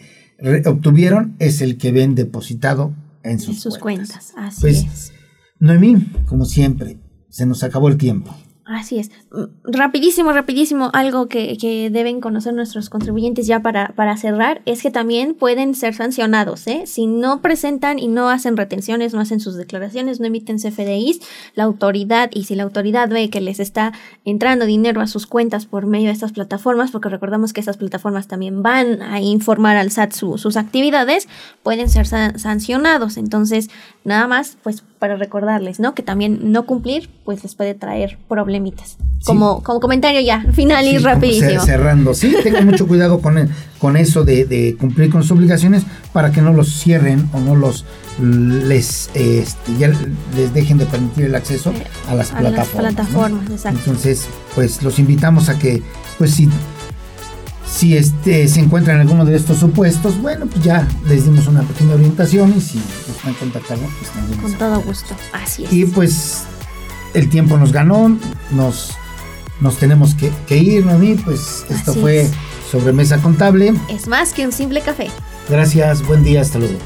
obtuvieron 0.65 1.37
es 1.39 1.61
el 1.61 1.77
que 1.77 1.93
ven 1.93 2.15
depositado 2.15 2.97
en 3.23 3.41
sus, 3.41 3.77
cuentas. 3.77 4.33
Así 4.39 4.61
pues, 4.63 5.13
Noemí, 5.61 6.13
como 6.27 6.47
siempre, 6.47 6.99
se 7.29 7.45
nos 7.45 7.63
acabó 7.63 7.89
el 7.89 7.99
tiempo. 7.99 8.35
Así 8.69 8.99
es. 8.99 9.11
Mm, 9.33 9.45
rapidísimo, 9.65 10.31
rapidísimo, 10.33 10.91
algo 10.93 11.27
que, 11.27 11.57
que 11.57 11.89
deben 11.89 12.21
conocer 12.21 12.53
nuestros 12.53 12.91
contribuyentes 12.91 13.47
ya 13.47 13.61
para, 13.61 13.95
para, 13.97 14.15
cerrar 14.19 14.61
es 14.67 14.83
que 14.83 14.91
también 14.91 15.35
pueden 15.35 15.75
ser 15.75 15.95
sancionados. 15.95 16.67
¿eh? 16.67 16.83
Si 16.85 17.07
no 17.07 17.41
presentan 17.41 17.99
y 17.99 18.09
no 18.09 18.29
hacen 18.29 18.59
retenciones, 18.59 19.15
no 19.15 19.21
hacen 19.21 19.41
sus 19.41 19.57
declaraciones, 19.57 20.21
no 20.21 20.27
emiten 20.27 20.59
CFDIs, 20.59 21.21
la 21.55 21.65
autoridad, 21.65 22.31
y 22.35 22.45
si 22.45 22.57
la 22.57 22.65
autoridad 22.65 23.09
ve 23.09 23.31
que 23.31 23.41
les 23.41 23.59
está 23.59 23.95
entrando 24.27 24.67
dinero 24.67 25.01
a 25.01 25.07
sus 25.07 25.27
cuentas 25.27 25.65
por 25.65 25.87
medio 25.87 26.09
de 26.09 26.13
estas 26.13 26.33
plataformas, 26.33 26.91
porque 26.91 27.09
recordamos 27.09 27.55
que 27.55 27.61
estas 27.61 27.79
plataformas 27.79 28.29
también 28.29 28.63
van 28.63 29.01
a 29.01 29.23
informar 29.23 29.79
al 29.79 29.91
SAT 29.91 30.13
sus 30.13 30.57
actividades, 30.59 31.27
pueden 31.63 31.89
ser 31.89 32.07
sancionados. 32.07 33.17
Entonces, 33.17 33.71
nada 34.05 34.27
más, 34.27 34.59
pues 34.63 34.85
para 34.99 35.17
recordarles, 35.17 35.81
¿no? 35.81 35.95
Que 35.95 36.03
también 36.03 36.53
no 36.53 36.67
cumplir, 36.67 37.09
pues 37.25 37.43
les 37.43 37.55
puede 37.55 37.75
traer 37.75 38.19
problemitas. 38.59 38.97
Como, 39.25 39.63
como 39.63 39.81
comentario 39.81 40.21
ya, 40.21 40.45
final 40.53 40.87
y 40.87 40.97
rapidísimo. 40.99 41.61
Cerrando, 41.61 42.15
sí, 42.15 42.35
tengan 42.43 42.67
mucho 42.67 42.87
cuidado 42.87 43.21
con, 43.21 43.49
con 43.79 43.97
eso 43.97 44.25
de, 44.25 44.77
cumplir 44.79 45.11
con 45.11 45.23
sus 45.23 45.33
obligaciones 45.33 45.83
para 46.13 46.31
que 46.31 46.41
no 46.41 46.53
los 46.53 46.81
cierren 46.81 47.29
o 47.33 47.41
no 47.41 47.55
los 47.55 47.85
les 48.21 49.11
este, 49.15 49.77
ya 49.79 49.93
les 50.35 50.53
dejen 50.53 50.79
de 50.79 50.87
permitir 50.87 51.27
el 51.27 51.35
acceso 51.37 51.73
a 52.09 52.15
las 52.17 52.31
plataformas. 52.31 52.95
plataformas 52.95 53.51
exacto. 53.51 53.79
Entonces, 53.79 54.27
pues 54.55 54.83
los 54.83 54.99
invitamos 54.99 55.49
a 55.49 55.59
que, 55.59 55.83
pues 56.19 56.33
si 56.33 56.49
si 57.71 57.97
este, 57.97 58.49
se 58.49 58.61
encuentran 58.61 58.97
en 58.97 59.03
alguno 59.03 59.25
de 59.25 59.37
estos 59.37 59.59
supuestos, 59.59 60.21
bueno, 60.21 60.47
pues 60.47 60.65
ya 60.65 60.89
les 61.07 61.25
dimos 61.25 61.47
una 61.49 61.63
pequeña 61.63 61.95
orientación 61.95 62.55
y 62.57 62.61
si 62.61 62.81
gustan 63.07 63.35
contactarnos, 63.35 63.91
pues 63.99 64.11
también. 64.11 64.41
Con 64.41 64.53
todo 64.55 64.81
gusto, 64.81 65.15
así 65.33 65.65
es. 65.65 65.73
Y 65.73 65.85
pues 65.85 66.45
el 67.15 67.29
tiempo 67.29 67.57
nos 67.57 67.73
ganó, 67.73 68.17
nos, 68.51 68.97
nos 69.61 69.77
tenemos 69.79 70.15
que, 70.15 70.57
ir, 70.57 70.85
¿no? 70.85 70.99
pues 71.25 71.65
esto 71.69 71.95
fue 71.95 72.29
sobre 72.71 72.93
Mesa 72.93 73.19
Contable. 73.19 73.75
Es 73.89 74.07
más 74.07 74.33
que 74.33 74.47
un 74.47 74.53
simple 74.53 74.81
café. 74.81 75.11
Gracias, 75.49 76.07
buen 76.07 76.23
día, 76.23 76.41
hasta 76.41 76.59
luego. 76.59 76.79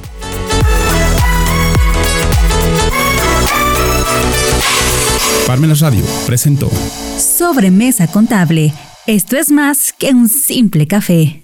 Parmenas 5.47 5.81
Radio 5.81 6.05
presentó 6.27 6.70
Sobre 7.18 7.70
Mesa 7.70 8.07
Contable 8.07 8.73
esto 9.09 9.37
es 9.37 9.51
más 9.51 9.93
que 9.93 10.11
un 10.11 10.29
simple 10.29 10.87
café. 10.87 11.41